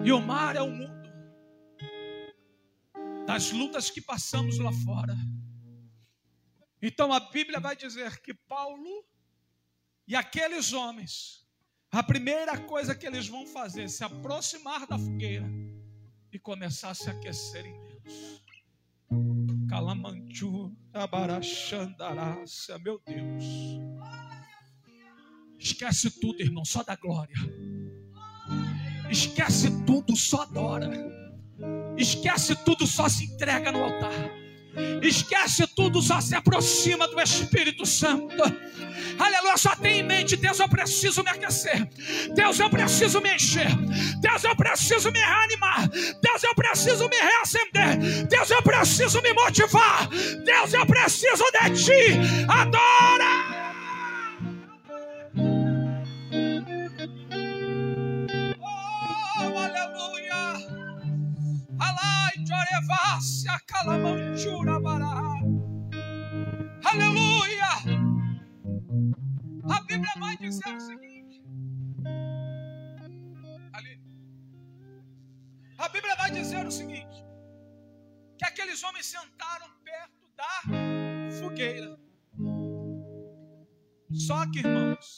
E 0.05 0.13
o 0.13 0.21
mar 0.21 0.57
é 0.57 0.63
o 0.63 0.71
mundo. 0.71 1.03
Das 3.27 3.53
lutas 3.53 3.91
que 3.91 4.01
passamos 4.01 4.59
lá 4.59 4.73
fora. 4.85 5.15
Então 6.81 7.13
a 7.13 7.21
Bíblia 7.21 7.61
vai 7.61 7.77
dizer 7.77 8.21
que 8.21 8.35
Paulo 8.35 9.05
e 10.07 10.17
aqueles 10.17 10.73
homens, 10.73 11.47
a 11.91 12.03
primeira 12.03 12.59
coisa 12.59 12.95
que 12.95 13.07
eles 13.07 13.29
vão 13.29 13.47
fazer 13.47 13.85
é 13.85 13.89
se 13.89 14.03
aproximar 14.03 14.87
da 14.87 14.99
fogueira 14.99 15.49
e 16.33 16.39
começar 16.39 16.91
a 16.91 16.95
se 16.95 17.09
aquecer 17.09 17.65
em 17.65 17.81
Deus. 17.85 18.43
Calamanchu, 19.69 20.77
Abarachandarácia, 20.93 22.79
meu 22.79 23.01
Deus. 23.07 23.45
Esquece 25.63 26.11
tudo, 26.11 26.43
irmão, 26.43 26.65
só 26.65 26.83
da 26.83 26.97
glória. 26.97 27.37
Esquece 29.09 29.71
tudo, 29.87 30.17
só 30.17 30.43
adora. 30.43 30.91
Esquece 31.97 32.57
tudo, 32.65 32.85
só 32.85 33.09
se 33.09 33.27
entrega 33.27 33.71
no 33.71 33.85
altar. 33.85 34.13
Esquece 35.03 35.67
tudo, 35.77 36.03
só 36.03 36.21
se 36.21 36.35
aproxima 36.35 37.07
do 37.07 37.21
Espírito 37.21 37.87
Santo. 37.87 38.43
Aleluia, 39.19 39.57
só 39.57 39.77
tem 39.77 40.01
em 40.01 40.03
mente: 40.03 40.35
Deus, 40.35 40.59
eu 40.59 40.69
preciso 40.69 41.23
me 41.23 41.31
aquecer. 41.31 41.89
Deus, 42.35 42.59
eu 42.59 42.69
preciso 42.69 43.21
me 43.21 43.35
encher. 43.35 43.69
Deus, 44.21 44.43
eu 44.43 44.57
preciso 44.57 45.13
me 45.13 45.21
reanimar. 45.21 45.89
Deus, 45.89 46.43
eu 46.43 46.55
preciso 46.57 47.09
me 47.09 47.17
reacender. 47.17 48.27
Deus, 48.27 48.51
eu 48.51 48.63
preciso 48.63 49.23
me 49.23 49.33
motivar. 49.33 50.09
Deus, 50.45 50.73
eu 50.73 50.87
preciso 50.87 51.45
de 51.53 51.85
ti. 51.85 52.19
Adora. 52.49 53.52
Aleluia! 66.85 67.73
A 69.71 69.81
Bíblia 69.83 70.13
vai 70.19 70.37
dizer 70.37 70.75
o 70.77 70.81
seguinte. 70.81 71.45
Ali. 73.73 74.01
A 75.79 75.89
Bíblia 75.89 76.17
vai 76.17 76.31
dizer 76.31 76.67
o 76.67 76.71
seguinte: 76.71 77.25
que 78.39 78.45
aqueles 78.45 78.83
homens 78.83 79.07
sentaram 79.07 79.69
perto 79.85 80.29
da 80.37 80.63
fogueira. 81.41 81.99
Só 84.13 84.45
que, 84.51 84.59
irmãos, 84.59 85.17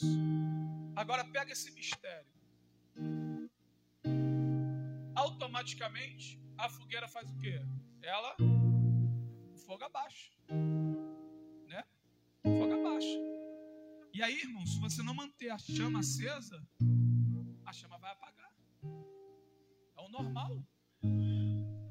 agora 0.95 1.25
pega 1.25 1.51
esse 1.51 1.71
mistério. 1.71 2.27
Automaticamente, 5.15 6.39
a 6.57 6.69
fogueira 6.69 7.07
faz 7.07 7.29
o 7.29 7.37
quê? 7.37 7.59
Ela, 8.01 8.35
fogo 9.65 9.83
abaixa. 9.83 10.31
Né? 11.67 11.83
Fogo 12.43 12.73
abaixa. 12.73 13.19
E 14.13 14.23
aí, 14.23 14.39
irmãos, 14.39 14.71
se 14.73 14.79
você 14.79 15.03
não 15.03 15.13
manter 15.13 15.49
a 15.49 15.57
chama 15.57 15.99
acesa, 15.99 16.65
a 17.65 17.73
chama 17.73 17.97
vai 17.97 18.11
apagar. 18.11 18.53
É 19.97 20.01
o 20.01 20.09
normal. 20.09 20.63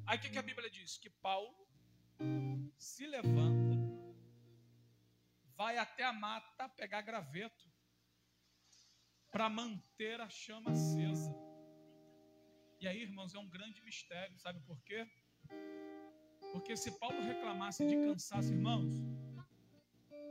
Aí 0.06 0.18
o 0.18 0.20
que, 0.20 0.30
que 0.30 0.38
a 0.38 0.42
Bíblia 0.42 0.70
diz? 0.70 0.96
Que 0.96 1.10
Paulo 1.10 1.66
se 2.78 3.06
levanta, 3.06 3.76
vai 5.56 5.78
até 5.78 6.04
a 6.04 6.12
mata 6.12 6.68
pegar 6.68 7.02
graveto 7.02 7.70
para 9.30 9.48
manter 9.48 10.20
a 10.20 10.28
chama 10.28 10.70
acesa. 10.70 11.34
E 12.84 12.86
aí, 12.86 13.00
irmãos, 13.00 13.34
é 13.34 13.38
um 13.38 13.48
grande 13.48 13.80
mistério, 13.80 14.38
sabe 14.38 14.60
por 14.60 14.78
quê? 14.82 15.08
Porque 16.52 16.76
se 16.76 16.90
Paulo 16.98 17.18
reclamasse 17.22 17.82
de 17.88 17.96
cansaço, 17.96 18.52
irmãos, 18.52 18.92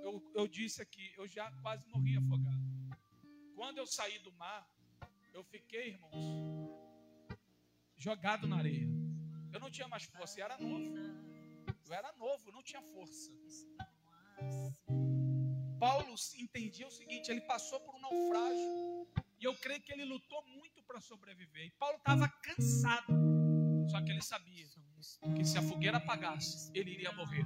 eu, 0.03 0.23
eu 0.35 0.47
disse 0.47 0.79
aqui, 0.79 1.11
eu 1.17 1.27
já 1.27 1.51
quase 1.63 1.83
morri 1.87 2.15
afogado. 2.15 2.61
Quando 3.55 3.79
eu 3.79 3.87
saí 3.87 4.19
do 4.19 4.31
mar, 4.33 4.69
eu 5.33 5.43
fiquei, 5.43 5.87
irmãos, 5.93 6.13
jogado 7.95 8.45
na 8.45 8.57
areia. 8.57 8.87
Eu 9.51 9.59
não 9.59 9.71
tinha 9.71 9.87
mais 9.87 10.03
força, 10.03 10.39
e 10.39 10.43
era 10.43 10.55
novo. 10.59 10.93
Eu 11.87 11.91
era 11.91 12.13
novo, 12.17 12.51
não 12.51 12.61
tinha 12.61 12.83
força. 12.83 13.31
Paulo 15.79 16.13
entendia 16.35 16.87
o 16.87 16.91
seguinte: 16.91 17.31
ele 17.31 17.41
passou 17.41 17.79
por 17.79 17.95
um 17.95 17.99
naufrágio. 17.99 19.07
E 19.43 19.45
eu 19.45 19.53
creio 19.55 19.81
que 19.81 19.91
ele 19.91 20.05
lutou 20.05 20.41
muito 20.47 20.81
para 20.83 21.01
sobreviver. 21.01 21.65
E 21.65 21.71
Paulo 21.71 21.97
estava 21.97 22.29
cansado. 22.29 23.13
Só 23.91 23.99
que 24.01 24.09
ele 24.09 24.21
sabia 24.21 24.65
que 25.35 25.43
se 25.43 25.57
a 25.57 25.61
fogueira 25.61 25.97
apagasse, 25.97 26.71
ele 26.73 26.91
iria 26.91 27.11
morrer. 27.11 27.43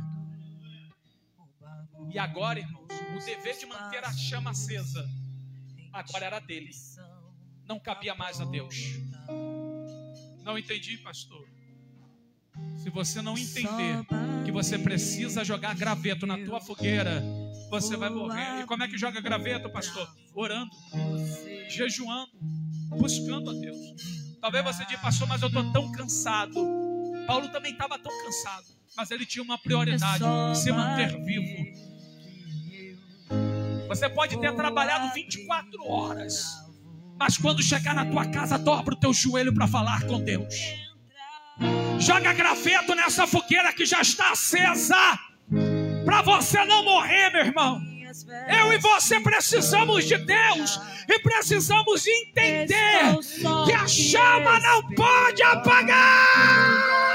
E 2.13 2.19
agora, 2.19 2.59
irmãos, 2.59 2.87
o 3.15 3.25
dever 3.25 3.57
de 3.57 3.65
manter 3.65 4.03
a 4.05 4.13
chama 4.13 4.51
acesa, 4.51 5.09
agora 5.91 6.25
era 6.27 6.39
dele. 6.39 6.69
Não 7.65 7.79
cabia 7.79 8.13
mais 8.13 8.39
a 8.39 8.45
Deus. 8.45 8.75
Não 10.43 10.55
entendi, 10.55 10.99
pastor. 10.99 11.49
Se 12.77 12.91
você 12.91 13.23
não 13.23 13.35
entender 13.35 14.05
que 14.45 14.51
você 14.51 14.77
precisa 14.77 15.43
jogar 15.43 15.75
graveto 15.75 16.27
na 16.27 16.37
tua 16.37 16.61
fogueira, 16.61 17.23
você 17.71 17.97
vai 17.97 18.11
morrer. 18.11 18.61
E 18.61 18.67
como 18.67 18.83
é 18.83 18.87
que 18.87 18.99
joga 18.99 19.19
graveto, 19.19 19.67
pastor? 19.71 20.07
Orando, 20.35 20.71
jejuando, 21.69 22.31
buscando 22.97 23.49
a 23.49 23.53
Deus. 23.53 23.77
Talvez 24.41 24.63
você 24.63 24.85
diga, 24.85 24.99
pastor, 24.99 25.27
mas 25.27 25.41
eu 25.41 25.47
estou 25.47 25.71
tão 25.71 25.91
cansado. 25.91 26.53
Paulo 27.25 27.49
também 27.49 27.73
estava 27.73 27.99
tão 27.99 28.11
cansado, 28.23 28.65
mas 28.95 29.11
ele 29.11 29.25
tinha 29.25 29.43
uma 29.43 29.57
prioridade: 29.57 30.23
se 30.55 30.71
manter 30.71 31.09
vivo. 31.23 31.87
Você 33.87 34.09
pode 34.09 34.37
ter 34.39 34.53
trabalhado 34.53 35.13
24 35.13 35.85
horas, 35.85 36.45
mas 37.17 37.37
quando 37.37 37.63
chegar 37.63 37.95
na 37.95 38.05
tua 38.05 38.25
casa, 38.27 38.57
dobra 38.57 38.93
o 38.93 38.99
teu 38.99 39.13
joelho 39.13 39.53
para 39.53 39.67
falar 39.67 40.05
com 40.05 40.21
Deus. 40.21 40.53
Joga 41.99 42.31
graveto 42.33 42.93
nessa 42.93 43.25
fogueira 43.25 43.73
que 43.73 43.85
já 43.85 44.01
está 44.01 44.31
acesa. 44.31 45.19
Para 46.05 46.21
você 46.21 46.63
não 46.65 46.83
morrer, 46.83 47.31
meu 47.31 47.45
irmão. 47.45 47.96
Eu 48.47 48.73
e 48.73 48.77
você 48.77 49.19
precisamos 49.19 50.05
de 50.05 50.17
Deus 50.17 50.79
e 51.07 51.19
precisamos 51.19 52.05
entender 52.07 53.17
que 53.65 53.73
a 53.73 53.87
chama 53.87 54.59
não 54.59 54.89
pode 54.93 55.43
apagar. 55.43 57.06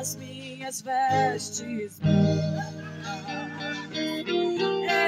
As 0.00 0.16
minhas 0.16 0.80
vestes. 0.80 2.00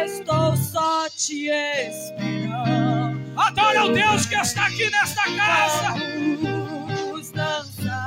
Estou 0.04 0.54
só 0.54 1.08
te 1.08 1.48
esperando. 1.48 3.22
Adore 3.34 3.78
ao 3.78 3.92
Deus 3.92 4.26
que 4.26 4.34
está 4.34 4.66
aqui 4.66 4.90
nesta 4.90 5.22
casa. 5.34 5.94
Vamos 6.42 7.30
dançar. 7.30 8.02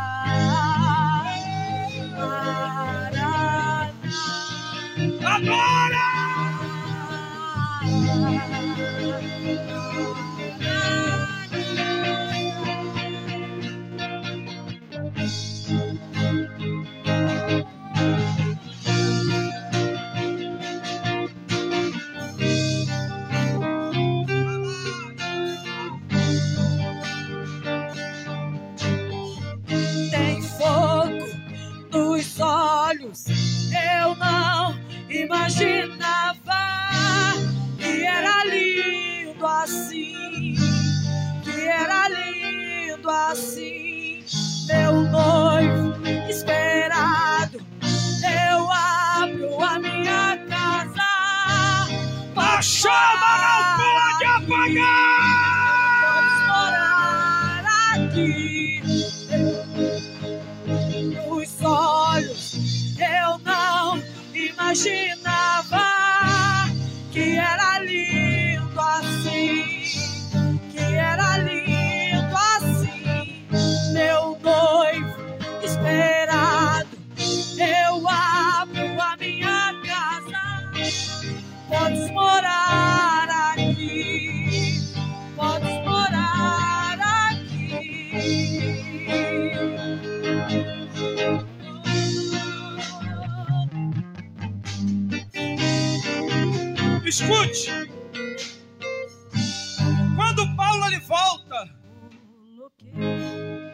Adora! 5.26 6.06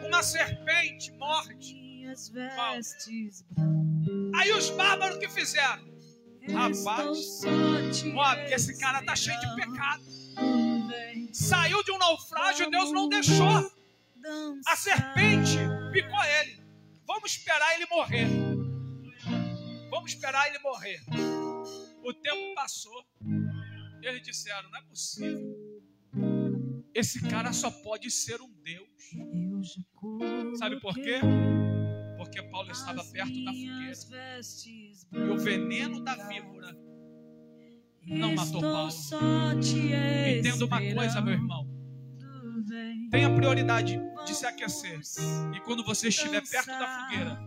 Uma 0.06 0.22
serpente 0.22 1.12
morde. 1.12 1.82
Brancas. 2.32 3.44
Aí 4.36 4.52
os 4.52 4.70
bárbaros 4.70 5.18
que 5.18 5.28
fizeram? 5.28 5.90
Rapaz, 6.48 7.42
Moab, 8.12 8.42
esse 8.52 8.78
cara 8.78 9.02
tá 9.04 9.14
cheio 9.14 9.38
de 9.38 9.54
pecado. 9.54 10.02
Saiu 11.32 11.82
de 11.84 11.92
um 11.92 11.98
naufrágio, 11.98 12.70
Deus 12.70 12.92
não 12.92 13.08
deixou. 13.08 13.70
A 14.66 14.76
serpente 14.76 15.58
picou 15.92 16.24
ele. 16.40 16.62
Vamos 17.06 17.32
esperar 17.32 17.74
ele 17.76 17.86
morrer. 17.86 18.28
Vamos 19.90 20.12
esperar 20.12 20.48
ele 20.48 20.58
morrer. 20.58 21.00
O 22.04 22.12
tempo 22.12 22.54
passou. 22.54 23.04
Eles 24.02 24.22
disseram: 24.22 24.70
não 24.70 24.78
é 24.78 24.82
possível. 24.82 25.51
Esse 26.94 27.20
cara 27.28 27.52
só 27.52 27.70
pode 27.70 28.10
ser 28.10 28.40
um 28.40 28.52
Deus. 28.62 28.88
Sabe 30.58 30.80
por 30.80 30.94
quê? 30.94 31.20
Porque 32.16 32.42
Paulo 32.42 32.70
estava 32.70 33.02
perto 33.04 33.44
da 33.44 33.52
fogueira. 33.52 33.92
E 35.12 35.30
o 35.30 35.38
veneno 35.38 36.02
da 36.04 36.14
víbora 36.28 36.76
não 38.06 38.34
matou 38.34 38.60
Paulo. 38.60 38.92
Entenda 40.38 40.64
uma 40.64 40.80
coisa, 40.94 41.20
meu 41.20 41.34
irmão. 41.34 41.66
Tenha 43.10 43.34
prioridade 43.34 44.00
de 44.26 44.34
se 44.34 44.46
aquecer. 44.46 45.00
E 45.54 45.60
quando 45.60 45.84
você 45.84 46.08
estiver 46.08 46.42
perto 46.48 46.66
da 46.66 47.00
fogueira, 47.00 47.38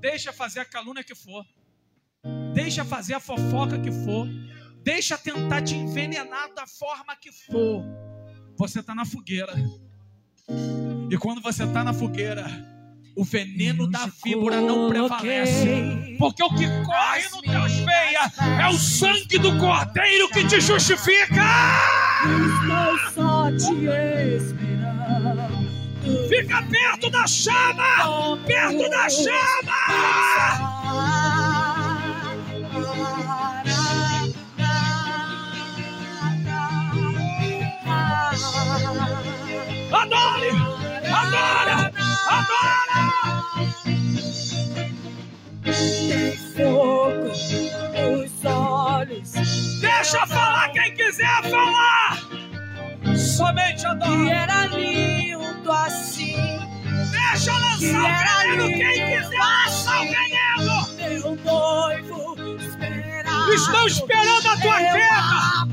deixa 0.00 0.32
fazer 0.32 0.60
a 0.60 0.64
calúnia 0.64 1.04
que 1.04 1.14
for. 1.14 1.44
Deixa 2.54 2.84
fazer 2.84 3.14
a 3.14 3.20
fofoca 3.20 3.80
que 3.80 3.90
for. 3.90 4.26
Deixa 4.82 5.16
tentar 5.16 5.62
te 5.62 5.74
envenenar 5.74 6.52
da 6.54 6.66
forma 6.66 7.16
que 7.16 7.30
for. 7.30 7.84
Você 8.62 8.78
está 8.78 8.94
na 8.94 9.04
fogueira. 9.04 9.52
E 11.10 11.18
quando 11.18 11.42
você 11.42 11.64
está 11.64 11.82
na 11.82 11.92
fogueira, 11.92 12.46
o 13.16 13.24
veneno 13.24 13.90
da 13.90 14.08
víbora 14.24 14.60
não 14.60 14.88
prevalece. 14.88 16.14
Porque 16.16 16.44
o 16.44 16.48
que 16.50 16.68
corre 16.84 17.28
no 17.32 17.42
teus 17.42 17.72
veias 17.72 18.38
é 18.60 18.68
o 18.68 18.74
sangue 18.74 19.36
do 19.38 19.58
cordeiro 19.58 20.28
que 20.28 20.46
te 20.46 20.60
justifica. 20.60 21.42
Estou 22.22 22.96
só 23.12 23.50
te 23.50 23.74
esperando. 24.36 25.42
Fica 26.28 26.62
perto 26.62 27.10
da 27.10 27.26
chama! 27.26 28.36
Perto 28.46 28.88
da 28.88 29.08
chama! 29.10 30.71
Somente 53.42 53.80
Que 53.80 53.86
adora! 53.86 54.30
era 54.30 54.66
lindo 54.66 55.72
assim. 55.72 56.36
Deixa 57.10 57.52
lançar 57.52 57.98
o 57.98 58.48
veneno 58.48 58.66
quem 58.68 58.94
quiser 59.18 59.38
lançar 59.38 60.00
o 60.00 60.04
veneno! 60.04 60.76
Meu 60.96 61.36
noivo 61.44 62.36
esperava. 62.60 63.52
Estão 63.54 63.86
esperando 63.88 64.46
a 64.48 64.56
tua 64.58 64.78
queda! 64.78 65.66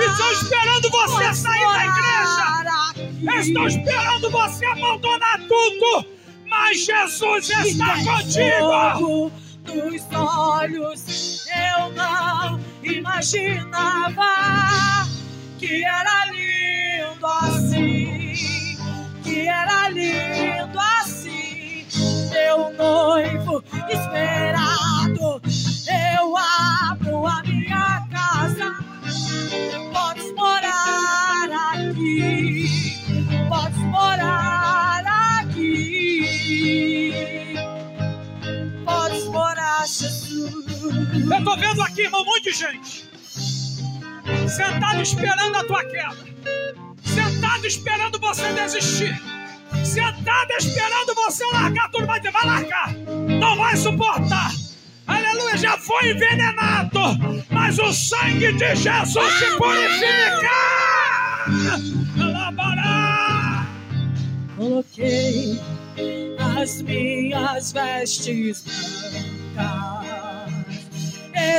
Estão 0.00 0.32
esperando 0.32 0.90
você 0.90 1.34
sair 1.34 1.66
da 1.74 1.84
igreja! 1.84 3.40
Estão 3.40 3.66
esperando 3.66 4.30
você 4.30 4.64
abandonar 4.66 5.38
tudo! 5.40 6.06
Mas 6.48 6.86
Jesus 6.86 7.50
está 7.50 7.96
contigo! 8.02 9.30
Nos 9.66 10.02
olhos, 10.14 11.44
eu 11.48 11.92
não 11.92 12.60
imaginava 12.82 14.24
que 15.58 15.84
era 15.84 16.26
lindo 16.26 17.26
assim, 17.26 18.34
que 19.22 19.48
era 19.48 19.88
lindo 19.88 20.78
assim, 20.78 21.86
meu 22.30 22.72
noivo 22.74 23.64
esperado. 23.88 25.40
Eu 25.88 26.36
abro 26.36 27.26
a 27.26 27.42
minha 27.42 28.06
casa, 28.10 28.76
podes 29.92 30.32
morar 30.34 31.48
aqui, 31.72 32.94
podes 33.48 33.78
morar 33.78 35.04
aqui. 35.40 35.96
Podes 38.84 39.24
morar, 39.26 39.86
Jesus. 39.86 40.66
Eu 41.30 41.44
tô 41.44 41.56
vendo 41.56 41.82
aqui, 41.82 42.02
irmão, 42.02 42.22
um 42.22 42.24
monte 42.24 42.44
de 42.44 42.52
gente. 42.52 43.15
Sentado 44.48 45.02
esperando 45.02 45.56
a 45.56 45.64
tua 45.64 45.84
queda. 45.84 46.16
Sentado 47.04 47.66
esperando 47.66 48.18
você 48.18 48.52
desistir. 48.52 49.20
Sentado 49.84 50.50
esperando 50.58 51.14
você 51.14 51.44
largar 51.52 51.90
tudo. 51.90 52.06
Vai 52.06 52.20
dizer, 52.20 52.32
vai 52.32 52.46
largar. 52.46 52.92
Não 52.92 53.56
vai 53.56 53.76
suportar. 53.76 54.50
Aleluia, 55.06 55.56
já 55.56 55.78
foi 55.78 56.10
envenenado. 56.10 57.44
Mas 57.50 57.78
o 57.78 57.92
sangue 57.92 58.52
de 58.52 58.76
Jesus 58.76 59.38
te 59.38 59.56
purifica. 59.56 60.50
Alabará. 62.20 63.66
Coloquei 64.56 65.60
as 66.56 66.82
minhas 66.82 67.72
vestes 67.72 68.64
brancas. 69.54 70.05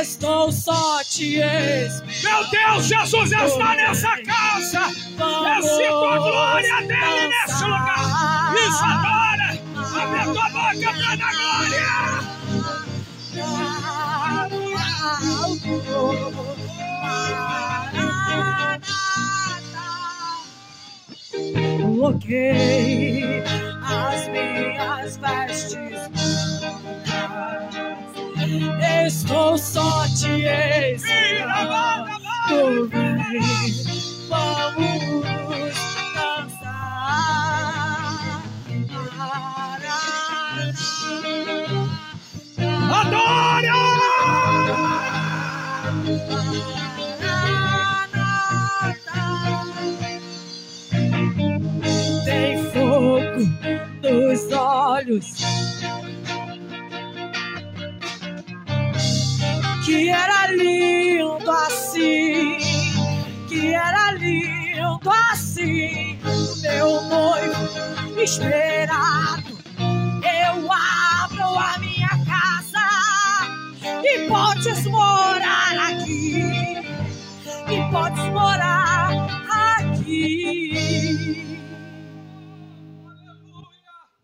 Estou 0.00 0.52
só 0.52 1.02
te 1.02 1.40
esperando. 1.40 2.06
Meu 2.22 2.50
Deus, 2.50 2.86
Jesus 2.86 3.32
está 3.32 3.74
nessa 3.74 4.16
casa. 4.22 4.88
Sinto 4.90 6.04
a 6.04 6.18
glória 6.18 6.76
dele 6.82 7.28
nesse 7.28 7.64
lugar. 7.64 8.54
Isso 8.54 8.84
agora. 8.84 9.58
Abre 10.00 10.20
a 10.20 10.24
tua 10.24 10.48
boca 10.50 10.92
para 10.92 11.16
dar 11.16 11.32
glória. 11.32 11.88
Coloquei 21.82 23.42
as 23.82 24.28
minhas 24.28 25.16
vestes. 25.16 26.17
Estou 29.06 29.56
só 29.56 30.04
te 30.08 30.44
esperando. 30.94 32.10
Tu 32.48 32.88
vem, 32.88 33.40
vamos 34.28 35.24
dançar. 36.14 36.82
Adore! 42.90 43.68
Tem 52.24 52.64
fogo 52.72 53.40
nos 54.02 54.52
olhos. 54.52 55.57
Que 59.88 60.10
era 60.10 60.48
lindo 60.48 61.50
assim, 61.50 62.58
que 63.48 63.72
era 63.72 64.12
lindo 64.12 65.10
assim, 65.32 66.18
meu 66.60 67.00
noivo 67.04 68.20
esperado. 68.20 69.58
Eu 69.78 70.70
abro 70.70 71.58
a 71.58 71.78
minha 71.78 72.10
casa 72.26 72.86
e 74.04 74.28
podes 74.28 74.84
morar 74.84 75.78
aqui, 75.88 76.76
e 77.70 77.90
podes 77.90 78.24
morar 78.24 79.08
aqui. 79.80 81.56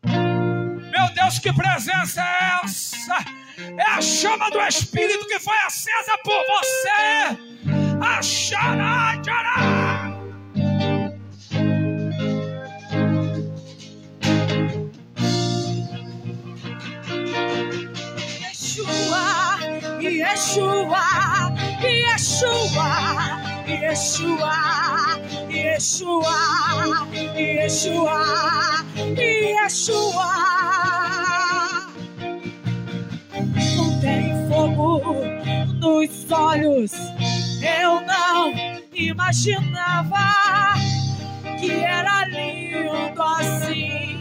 Meu 0.05 1.15
Deus, 1.15 1.39
que 1.39 1.51
presença 1.55 2.21
é 2.21 2.61
essa? 2.62 3.43
É 3.57 3.82
a 3.82 4.00
chama 4.02 4.50
do 4.50 4.61
Espírito 4.61 5.26
que 5.26 5.38
foi 5.38 5.57
acesa 5.66 6.18
por 6.24 6.44
você. 6.46 7.38
A 8.00 8.20
xará, 8.22 9.14
Yeshua, 18.40 19.59
Yeshua, 20.00 21.05
Yeshua, 21.80 22.88
Yeshua, 23.66 24.57
Yeshua, 25.48 26.36
Yeshua, 27.36 28.18
Yeshua. 29.16 30.53
Nos 36.07 36.30
olhos, 36.30 36.92
eu 37.62 38.00
não 38.02 38.52
imaginava 38.92 40.74
que 41.59 41.70
era 41.70 42.26
lindo 42.26 43.22
assim, 43.22 44.20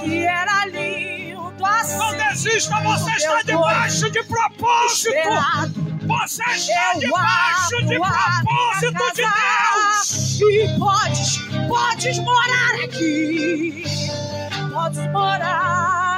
que 0.00 0.26
era 0.26 0.66
lindo 0.66 1.64
assim. 1.64 1.96
Não 1.96 2.16
desista, 2.16 2.80
você 2.80 3.10
está 3.12 3.42
debaixo 3.42 4.10
de 4.10 4.22
propósito. 4.24 5.08
Esperado. 5.08 5.84
Você 6.06 6.42
está 6.50 6.92
debaixo 6.98 7.76
de 7.86 7.96
propósito 7.96 9.14
de 9.14 9.22
Deus. 9.22 10.40
E 10.40 10.78
podes, 10.78 11.38
podes 11.66 12.18
morar 12.18 12.74
aqui. 12.84 13.84
Podes 14.70 15.10
morar 15.12 16.13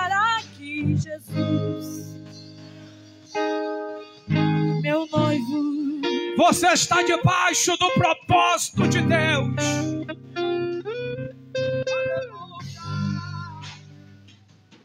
Você 6.37 6.67
está 6.69 7.03
debaixo 7.03 7.77
do 7.79 7.91
propósito 7.93 8.87
de 8.89 9.01
Deus. 9.01 9.55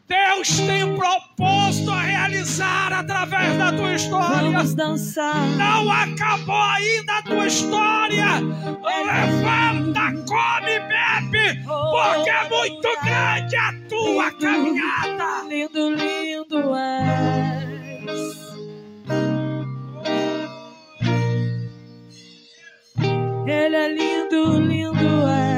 Deus 0.07 0.59
tem 0.59 0.83
um 0.83 0.97
propósito 0.97 1.91
a 1.91 2.01
realizar 2.01 2.93
através 2.93 3.57
da 3.57 3.73
tua 3.73 3.95
história. 3.95 4.51
Vamos 4.51 4.73
dançar. 4.73 5.45
Não 5.57 5.91
acabou 5.91 6.55
ainda 6.55 7.17
a 7.17 7.21
tua 7.23 7.47
história. 7.47 8.25
Levanta, 9.05 10.11
come, 10.27 10.79
bebe, 10.79 11.63
porque 11.65 12.29
é 12.29 12.49
muito 12.49 12.89
grande 13.03 13.55
a 13.55 13.73
tua 13.89 14.31
caminhada. 14.31 15.47
Lindo, 15.47 15.95
lindo 15.95 16.75
és. 16.75 17.70
Ele 23.51 23.75
é 23.75 23.87
lindo, 23.89 24.59
lindo 24.61 25.27
és. 25.27 25.50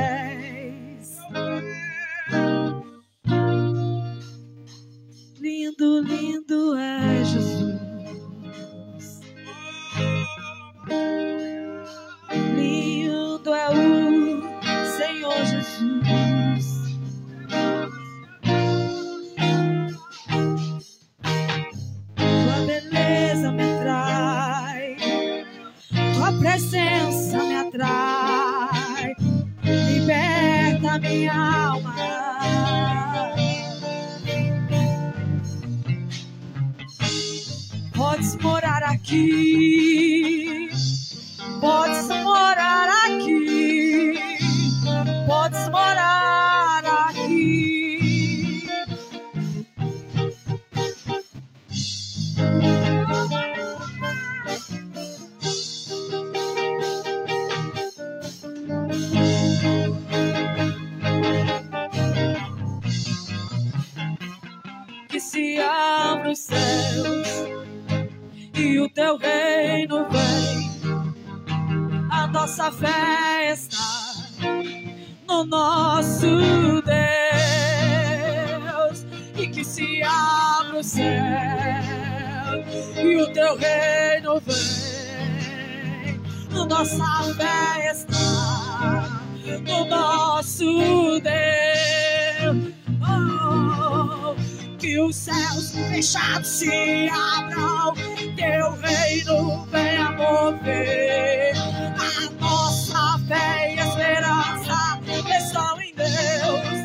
Que 94.93 94.99
os 94.99 95.15
céus 95.15 95.71
fechados 95.71 96.47
se 96.47 97.09
abram, 97.09 97.95
teu 98.35 98.73
reino 98.79 99.65
venha 99.71 100.11
mover. 100.11 101.53
A 101.97 102.29
nossa 102.39 103.19
fé 103.27 103.73
e 103.73 103.79
esperança 103.79 104.99
estão 105.35 105.81
em 105.81 105.95
Deus. 105.95 106.77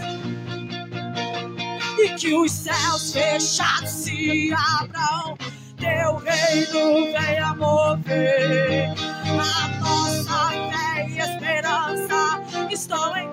E 1.98 2.08
que 2.14 2.32
os 2.32 2.50
céus 2.50 3.12
fechados 3.12 3.90
se 3.90 4.54
abram, 4.54 5.36
teu 5.76 6.16
reino 6.16 7.12
venha 7.12 7.54
mover. 7.56 8.94
A 9.38 9.68
nossa 9.80 10.48
fé 10.48 11.06
e 11.10 11.18
esperança 11.18 12.40
estão 12.70 13.14
em 13.18 13.27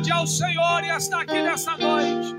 Grande 0.00 0.12
é 0.12 0.16
o 0.16 0.26
Senhor 0.26 0.82
e 0.82 0.88
está 0.96 1.20
aqui 1.20 1.42
nessa 1.42 1.76
noite. 1.76 2.34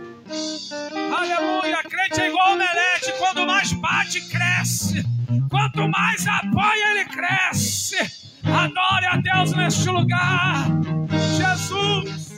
Aleluia! 1.16 1.84
Crente 1.84 2.20
é 2.20 2.28
igual 2.28 2.53
omelete: 2.53 3.14
quanto 3.20 3.45
mais 3.45 3.72
bate, 3.74 4.20
cresce. 4.30 5.05
Quanto 5.47 5.88
mais 5.88 6.26
apoia, 6.26 6.89
ele 6.89 7.05
cresce. 7.05 7.97
Adore 8.43 9.05
a 9.05 9.18
Deus 9.18 9.53
neste 9.53 9.88
lugar. 9.89 10.66
Jesus. 11.38 12.32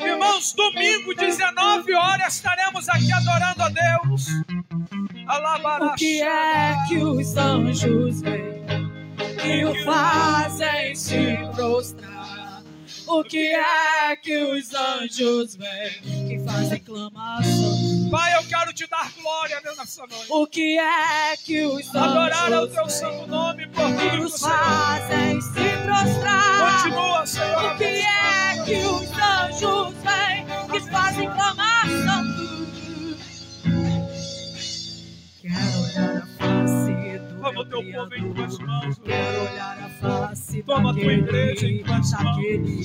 Irmãos, 0.00 0.52
domingo, 0.54 1.14
19 1.14 1.94
horas, 1.94 2.34
estaremos 2.34 2.88
aqui 2.88 3.12
adorando 3.12 3.62
a 3.62 3.68
Deus. 3.68 4.26
O 5.80 5.94
que 5.94 6.20
é 6.20 6.74
que 6.88 6.96
os 6.96 7.36
anjos 7.36 8.22
veem 8.22 8.87
que 9.48 9.64
o 9.64 9.84
fazem 9.84 10.94
se 10.94 11.38
prostrar? 11.54 12.62
O 13.06 13.24
que 13.24 13.54
é 13.54 14.16
que 14.16 14.36
os 14.36 14.74
anjos 14.74 15.56
veem 15.56 16.28
que 16.28 16.38
fazem 16.44 16.78
clamação? 16.80 18.10
Pai, 18.10 18.36
eu 18.36 18.44
quero 18.44 18.72
te 18.74 18.86
dar 18.86 19.10
glória 19.18 19.60
nessa 19.64 20.06
noite. 20.06 20.26
O 20.28 20.46
que 20.46 20.78
é 20.78 21.36
que 21.38 21.62
os 21.64 21.94
Adorar 21.96 22.52
ao 22.52 22.64
anjos 22.64 22.74
teu 22.74 22.84
veem 22.84 22.90
santo 22.90 23.26
nome 23.26 23.66
por 23.68 23.88
nos 23.88 24.34
Senhor. 24.34 24.54
fazem 24.54 25.40
se 25.40 25.76
prostrar? 25.84 26.82
Continua, 26.82 27.26
Senhor. 27.26 27.72
O 27.72 27.78
que 27.78 27.84
é 27.84 28.64
que 28.66 28.76
os 28.86 29.10
anjos 29.12 29.94
veem 30.02 30.70
que 30.70 30.90
fazem 30.90 31.30
clamação? 31.30 32.24
Quero 35.40 35.82
olhar 35.84 36.16
a 36.18 36.26
face 36.38 37.17
Toma 37.48 37.60
o 37.62 37.64
teu 37.64 37.82
povo 37.92 38.14
em 38.14 38.32
tuas 38.34 38.58
mãos. 38.58 38.98
Quero 38.98 39.40
olhar 39.50 39.78
a 39.82 39.88
face 39.88 40.62
Toma 40.64 40.90
a 40.90 40.94
tua 40.94 41.12
igreja 41.14 41.66
em 41.66 41.82
tuas 41.82 42.10
daquele, 42.10 42.82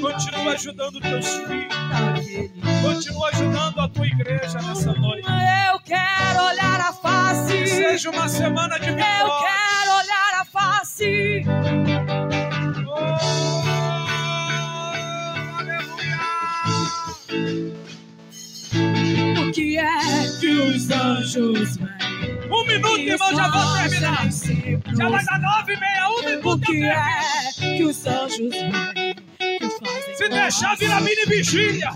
Continua 0.00 0.52
ajudando 0.52 1.00
teus 1.00 1.26
filhos. 1.26 1.74
Continua 2.82 3.28
ajudando 3.30 3.80
a 3.80 3.88
tua 3.88 4.06
igreja 4.06 4.58
nessa 4.62 4.92
noite. 4.94 5.26
Eu 5.72 5.80
quero 5.80 6.44
olhar 6.44 6.80
a 6.80 6.92
Que 6.92 7.02
face. 7.02 7.66
seja 7.66 8.10
uma 8.10 8.28
semana 8.28 8.78
de 8.78 8.88
Eu 8.88 8.94
vitória. 8.94 9.48
quero 9.48 9.90
olhar 9.98 10.40
a 10.40 10.44
face. 10.44 11.44
Oh, 12.86 12.94
aleluia. 15.58 16.20
O 19.48 19.52
que 19.52 19.76
é 19.78 20.38
que 20.40 20.48
os 20.48 20.88
anjos 20.90 21.78
minuto, 22.66 22.98
irmão, 23.00 23.34
já 23.36 23.48
vou 23.48 23.76
terminar. 23.78 24.28
Já 24.96 25.08
vai 25.08 25.24
dar 25.24 25.40
nove 25.40 25.72
e 25.74 25.80
meia, 25.80 26.08
um 26.08 26.12
O 26.12 26.24
minuto. 26.24 26.46
eu 26.46 26.58
que 26.60 26.66
termino. 26.66 26.92
é 26.92 27.76
que 27.76 27.84
os 27.84 28.06
anjos? 28.06 28.36
Que 28.38 30.16
Se 30.16 30.28
deixar, 30.28 30.76
clamação? 30.76 30.76
vira 30.78 31.00
mini 31.00 31.24
vigília. 31.26 31.90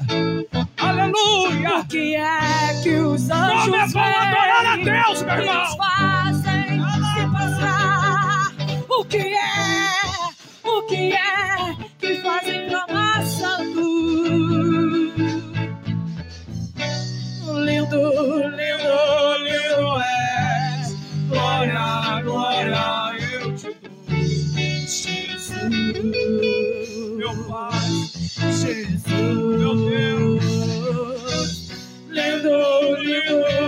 Aleluia. 0.79 1.79
O 1.79 1.87
que 1.87 2.17
é 2.17 2.81
que 2.83 2.91
os 2.91 3.31
anjos 3.31 3.63
Como 3.65 3.77
é 3.77 3.89
bom 3.89 4.01
adorar 4.01 4.67
a? 4.67 4.77
Deus, 4.77 5.23
meu 5.23 5.35
Que 5.37 5.41
irmão. 5.43 5.61
nos 5.65 5.75
fazem 5.77 6.81
se 7.15 7.27
prostrar? 7.31 8.53
O 8.89 9.05
que 9.05 9.19
é? 9.19 10.69
O 10.69 10.83
que 10.87 11.13
é 11.13 11.77
que 11.99 12.15
fazem 12.23 12.69
clamação? 12.69 13.61
Lindo, 17.45 17.65
lindo, 17.65 18.49
lindo 18.57 18.80
Glória, 22.51 23.21
eu 23.33 23.55
te 23.57 23.69
dou. 23.81 23.91
Jesus. 24.89 25.71
Meu 27.17 27.45
Pai, 27.49 27.89
Jesus. 28.53 29.59
meu 29.59 29.77
Deus. 29.77 31.71
Lindo, 32.09 32.97
lindo, 32.99 33.60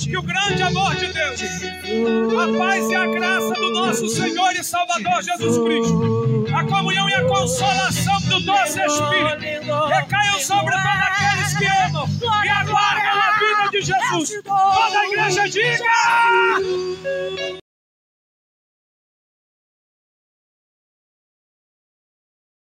Que 0.00 0.16
o 0.16 0.22
grande 0.22 0.62
amor 0.62 0.96
de 0.96 1.12
Deus, 1.12 1.40
a 1.42 2.58
paz 2.58 2.90
e 2.90 2.94
a 2.94 3.06
graça 3.06 3.52
do 3.52 3.70
nosso 3.70 4.08
Senhor 4.08 4.50
e 4.52 4.64
Salvador 4.64 5.22
Jesus 5.22 5.58
Cristo, 5.58 6.46
a 6.54 6.64
comunhão 6.64 7.08
e 7.08 7.14
a 7.14 7.24
consolação 7.26 8.18
do 8.22 8.40
doce 8.40 8.80
Espírito 8.80 9.86
recaiam 9.88 10.40
sobre 10.40 10.72
todos 10.72 10.86
aqueles 10.86 11.56
que 11.58 11.66
amam 11.66 12.08
e 12.44 12.48
aguardam 12.48 13.20
a 13.20 13.38
vida 13.38 13.70
de 13.70 13.82
Jesus. 13.82 14.42
Toda 14.42 14.98
a 14.98 15.06
igreja 15.06 15.48
diga! 15.48 15.84